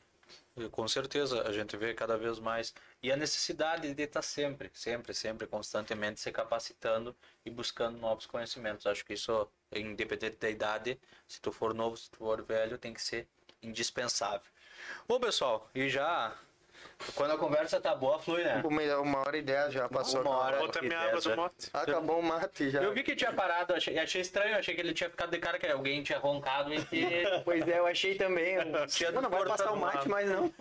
[0.71, 2.73] Com certeza, a gente vê cada vez mais.
[3.03, 7.13] E a necessidade de estar sempre, sempre, sempre, constantemente se capacitando
[7.45, 8.85] e buscando novos conhecimentos.
[8.87, 12.93] Acho que isso, independente da idade, se tu for novo, se tu for velho, tem
[12.93, 13.27] que ser
[13.61, 14.49] indispensável.
[15.07, 16.33] Bom, pessoal, e já.
[17.13, 18.61] Quando a conversa tá boa, flui, né?
[18.63, 20.21] Uma, uma hora e dez já passou.
[20.21, 20.57] Uma hora.
[20.57, 21.29] Bota que minha água dessa.
[21.29, 21.69] do mote.
[21.73, 22.81] Acabou o mate já.
[22.81, 25.59] Eu vi que tinha parado, achei, achei estranho, achei que ele tinha ficado de cara,
[25.59, 27.05] que alguém tinha roncado e que
[27.43, 28.57] Pois é, eu achei também.
[28.87, 30.53] tinha Não, não vai passar o mate, mas não.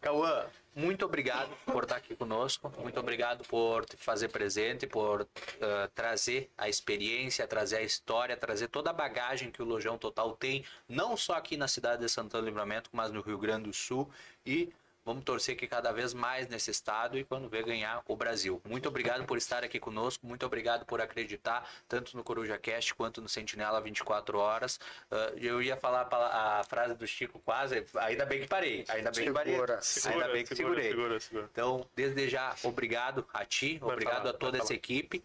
[0.00, 2.72] Cauã, muito obrigado por estar aqui conosco.
[2.78, 5.26] Muito obrigado por te fazer presente, por
[5.60, 10.34] ah, trazer a experiência, trazer a história, trazer toda a bagagem que o Lojão Total
[10.36, 13.72] tem, não só aqui na cidade de Santana do Livramento, mas no Rio Grande do
[13.72, 14.08] Sul.
[14.46, 14.72] E
[15.04, 18.60] vamos torcer que cada vez mais nesse estado e quando ver ganhar o Brasil.
[18.68, 23.20] Muito obrigado por estar aqui conosco, muito obrigado por acreditar tanto no Coruja Cast quanto
[23.20, 24.78] no Sentinela 24 horas.
[25.10, 29.10] Ah, eu ia falar a a frase do Chico quase, ainda bem que parei, ainda
[29.10, 29.54] bem que parei.
[29.54, 29.80] Segura.
[30.12, 30.90] Ainda bem que segura, segurei.
[30.90, 31.48] segura, segura.
[31.52, 34.76] Então, desde já, obrigado a ti, Vai obrigado falar, a toda essa falar.
[34.76, 35.22] equipe.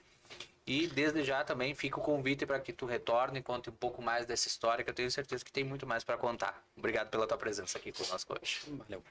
[0.67, 4.01] E desde já também fica o convite para que tu retorne e conte um pouco
[4.01, 6.59] mais dessa história, que eu tenho certeza que tem muito mais para contar.
[6.75, 8.61] Obrigado pela tua presença aqui conosco hoje.
[8.67, 9.03] Valeu.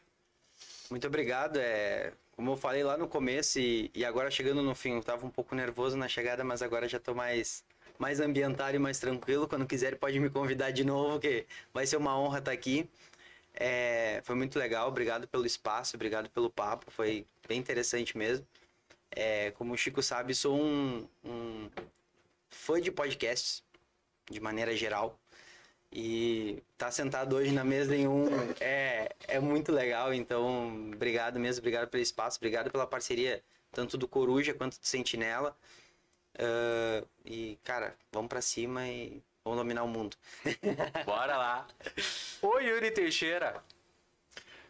[0.90, 1.59] Muito obrigado.
[1.59, 5.27] É, como eu falei lá no começo e, e agora chegando no fim, eu tava
[5.27, 7.65] um pouco nervoso na chegada, mas agora já tô mais,
[7.98, 9.48] mais ambientado e mais tranquilo.
[9.48, 12.89] Quando quiser, pode me convidar de novo, que vai ser uma honra estar aqui.
[13.55, 18.44] É, foi muito legal, obrigado pelo espaço, obrigado pelo papo, foi bem interessante mesmo.
[19.11, 21.70] É, como o Chico sabe, sou um, um
[22.51, 23.62] fã de podcasts,
[24.28, 25.19] de maneira geral.
[25.96, 28.26] E tá sentado hoje na mesa em um
[28.60, 30.12] é, é muito legal.
[30.12, 33.40] Então, obrigado mesmo, obrigado pelo espaço, obrigado pela parceria,
[33.70, 35.56] tanto do Coruja quanto do Sentinela.
[36.36, 40.16] Ah, e, cara, vamos pra cima e vamos dominar o mundo.
[41.06, 41.68] Bora lá.
[42.42, 43.62] Ô Yuri Teixeira.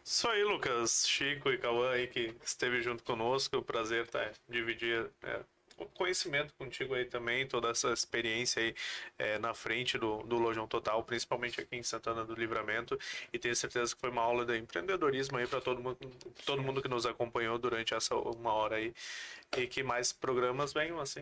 [0.03, 3.63] Isso aí, Lucas, Chico e Cauã aí que esteve junto conosco.
[3.63, 5.45] Prazer tá, dividir é, o
[5.93, 8.75] conhecimento contigo aí também, toda essa experiência aí
[9.17, 12.97] é, na frente do, do Lojão Total, principalmente aqui em Santana do Livramento.
[13.33, 15.97] E tenho certeza que foi uma aula de empreendedorismo aí para todo mundo,
[16.45, 18.93] todo mundo que nos acompanhou durante essa uma hora aí.
[19.55, 21.21] E que mais programas venham assim.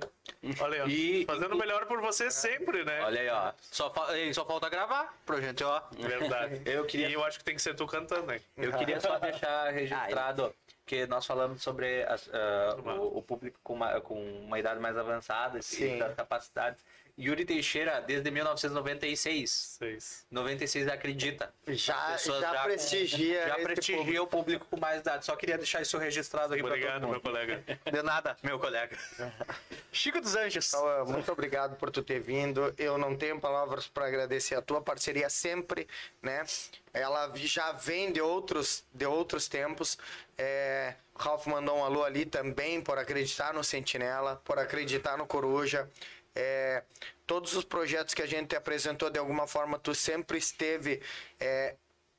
[0.59, 3.03] Olha aí, ó, E- fazendo o melhor por você sempre, né?
[3.03, 3.51] Olha aí, ó.
[3.61, 5.81] Só, fa- e só falta gravar pra gente, ó.
[5.91, 6.61] Verdade.
[6.65, 8.39] Eu queria- E eu acho que tem que ser tu cantando, né?
[8.57, 10.55] Eu queria só deixar registrado
[10.93, 14.13] que nós falamos sobre as- ah, o, o público com uma, com
[14.45, 15.97] uma idade mais avançada e Sim.
[15.97, 16.83] das capacidades.
[17.17, 19.51] Yuri Teixeira, desde 1996.
[19.51, 20.25] Seis.
[20.31, 21.53] 96 acredita.
[21.67, 23.47] Já, pessoas já, prestigia.
[23.47, 24.23] Já prestigia público.
[24.23, 25.25] o público com mais idade.
[25.25, 27.21] Só queria deixar isso registrado aqui Obrigado, todo meu mundo.
[27.21, 27.63] colega.
[27.91, 28.97] De nada, meu colega.
[29.91, 30.71] Chico dos Anjos.
[31.07, 32.73] Muito obrigado por tu ter vindo.
[32.77, 35.87] Eu não tenho palavras para agradecer a tua parceria sempre,
[36.21, 36.43] né?
[36.91, 39.97] Ela já vem de outros, de outros tempos.
[40.37, 45.87] É, Ralf mandou um alô ali também por acreditar no Sentinela, por acreditar no Coruja.
[46.35, 46.83] É,
[47.27, 51.01] todos os projetos que a gente te apresentou, de alguma forma, tu sempre esteve
[51.39, 51.75] é,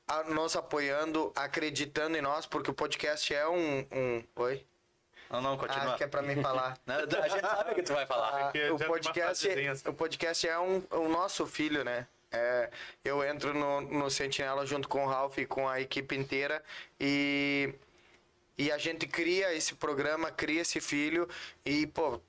[0.07, 3.79] a- nos apoiando, acreditando em nós, porque o podcast é um.
[3.91, 4.23] um...
[4.37, 4.65] Oi?
[5.29, 5.97] Não, não, Ah, continua.
[5.97, 6.77] que é pra mim falar.
[6.85, 8.51] Não, A gente sabe o que tu vai falar.
[8.53, 9.89] Ah, é o, podcast, assim.
[9.89, 12.07] o podcast é um, o nosso filho, né?
[12.31, 12.69] É,
[13.03, 16.63] eu entro no, no Sentinela junto com o Ralph e com a equipe inteira
[16.99, 17.73] e,
[18.57, 21.27] e a gente cria esse programa, cria esse filho
[21.65, 22.21] e, pô,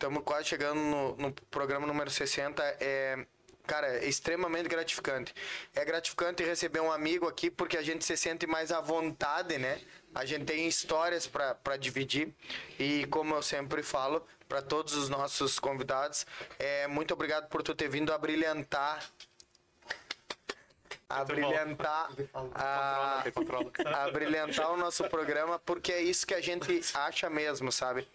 [0.00, 2.62] estamos quase chegando no, no programa número 60.
[2.80, 3.26] É,
[3.66, 5.34] cara, é extremamente gratificante.
[5.74, 9.78] É gratificante receber um amigo aqui porque a gente se sente mais à vontade, né?
[10.14, 12.34] A gente tem histórias para dividir
[12.78, 16.26] e como eu sempre falo para todos os nossos convidados,
[16.58, 19.04] é muito obrigado por tu ter vindo a brilhantar
[21.10, 22.08] a brilhantar
[22.54, 23.24] a,
[24.04, 28.06] a brilhantar o nosso programa, porque é isso que a gente acha mesmo, sabe?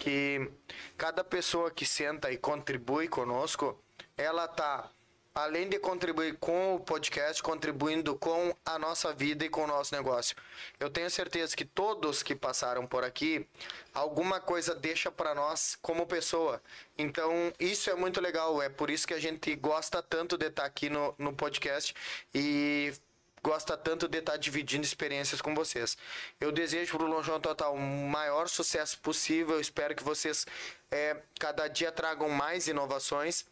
[0.00, 0.50] Que
[0.98, 3.80] cada pessoa que senta e contribui conosco,
[4.18, 4.90] ela tá
[5.34, 9.94] além de contribuir com o podcast, contribuindo com a nossa vida e com o nosso
[9.94, 10.36] negócio.
[10.78, 13.46] Eu tenho certeza que todos que passaram por aqui,
[13.94, 16.62] alguma coisa deixa para nós como pessoa.
[16.98, 20.64] Então, isso é muito legal, é por isso que a gente gosta tanto de estar
[20.64, 21.94] aqui no, no podcast
[22.34, 22.92] e
[23.42, 25.96] gosta tanto de estar dividindo experiências com vocês.
[26.40, 29.56] Eu desejo para o Lonjão Total o maior sucesso possível.
[29.56, 30.46] Eu espero que vocês
[30.90, 33.44] eh, cada dia tragam mais inovações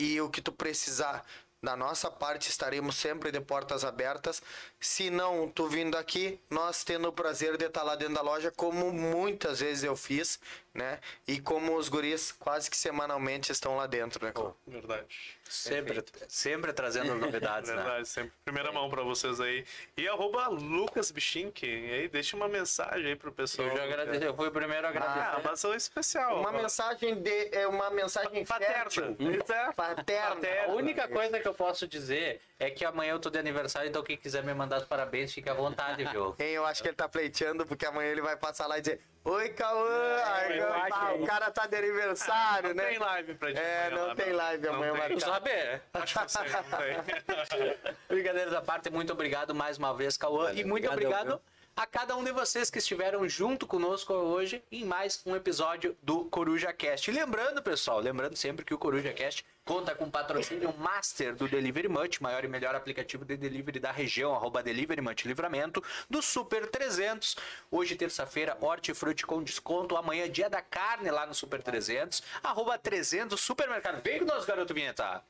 [0.00, 1.24] e o que tu precisar
[1.62, 4.42] da nossa parte estaremos sempre de portas abertas.
[4.80, 8.50] Se não, tu vindo aqui, nós tendo o prazer de estar lá dentro da loja,
[8.50, 10.40] como muitas vezes eu fiz,
[10.72, 11.00] né?
[11.26, 14.32] E como os guris quase que semanalmente estão lá dentro, né?
[14.32, 14.56] Clau?
[14.66, 15.38] Verdade.
[15.48, 17.76] Sempre, sempre trazendo novidades, né?
[17.76, 18.32] Verdade, sempre.
[18.44, 19.64] Primeira mão pra vocês aí.
[19.96, 21.66] E arroba Lucas Bichink.
[21.66, 23.68] E aí, deixa uma mensagem aí pro pessoal.
[23.68, 25.42] Eu já agradeci, eu fui o primeiro a Ah, agradecer.
[25.48, 26.40] mas é especial.
[26.40, 29.16] Uma mensagem de é uma mensagem fértil.
[29.16, 29.72] Paterna.
[29.72, 30.48] Paterna.
[30.66, 34.02] A única coisa que eu posso dizer é que amanhã eu tô de aniversário, então
[34.02, 36.34] quem quiser me mandar os parabéns, fica à vontade, viu?
[36.38, 39.00] Hein, eu acho que ele tá pleiteando, porque amanhã ele vai passar lá e dizer
[39.22, 40.16] Oi, Cauã!
[40.24, 42.88] Ah, acho o cara tá de aniversário, Não né?
[42.88, 43.60] tem live pra gente.
[43.60, 45.50] É, não lá, tem live Não amanhã, Tu sabe?
[45.92, 47.94] Acho que não sei, não tem.
[48.08, 50.52] Brincadeiras à parte, muito obrigado mais uma vez, Cauã.
[50.54, 51.42] E muito obrigadão, obrigado
[51.76, 56.24] a cada um de vocês que estiveram junto conosco hoje em mais um episódio do
[56.26, 57.10] Coruja Cast.
[57.10, 62.20] Lembrando, pessoal, lembrando sempre que o Coruja Cast conta com patrocínio master do Delivery Much,
[62.20, 67.36] maior e melhor aplicativo de delivery da região, arroba Delivery Much Livramento, do Super 300.
[67.70, 69.96] Hoje, terça-feira, hortifruti com desconto.
[69.96, 74.02] Amanhã, dia da carne lá no Super 300, arroba 300 Supermercado.
[74.02, 75.22] Vem com nós, garoto vinheta.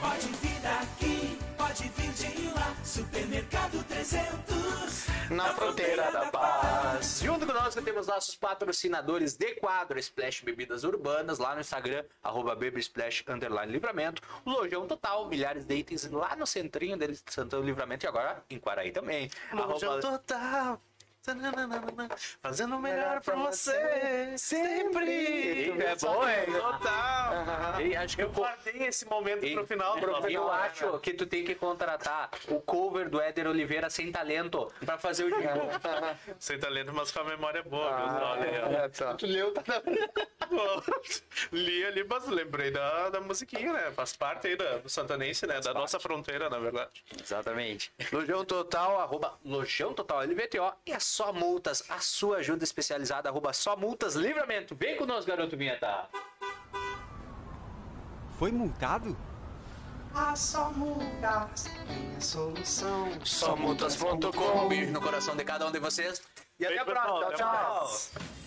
[0.00, 2.74] Pode vir daqui, pode vir de lá.
[2.84, 5.06] Supermercado 300.
[5.30, 7.20] Na fronteira da paz.
[7.22, 13.24] Junto conosco temos nossos patrocinadores de quadro Splash Bebidas Urbanas, lá no Instagram, arroba Splash
[13.28, 14.20] underline livramento.
[14.44, 18.44] O Lojão Total, milhares de itens lá no centrinho deles de Santão Livramento e agora
[18.50, 19.30] em Quaraí também.
[19.52, 20.80] Lojão Arroba- total.
[22.42, 25.70] Fazendo o melhor pra você sempre.
[25.70, 26.44] É bom, é?
[26.44, 27.80] Total.
[27.80, 29.98] E acho que Eu guardei esse momento pro final.
[29.98, 34.12] do nosso eu acho que tu tem que contratar o cover do Éder Oliveira sem
[34.12, 35.68] talento pra fazer o jingle.
[36.38, 38.62] Sem talento, mas com a memória boa, Ah, viu?
[38.64, 39.14] Olha, É, só.
[39.14, 39.62] Tu leu, tá
[41.52, 43.90] Li ali, mas lembrei da, da musiquinha, né?
[43.92, 45.60] Faz parte aí da, do Santanense, né?
[45.60, 46.90] Da nossa fronteira, na verdade.
[47.20, 47.92] Exatamente.
[48.12, 53.52] Lojão Total, arroba Lojão Total LVTO e a Só Multas, a sua ajuda especializada, arroba
[53.52, 54.74] Só Multas Livramento.
[54.74, 56.08] Vem conosco, garoto Vinheta.
[58.36, 59.16] Foi multado?
[63.22, 64.64] Somultas.com.
[64.64, 66.20] Um beijo no coração de cada um de vocês.
[66.58, 67.20] E até a próxima.
[67.20, 68.43] Tchau, a tchau.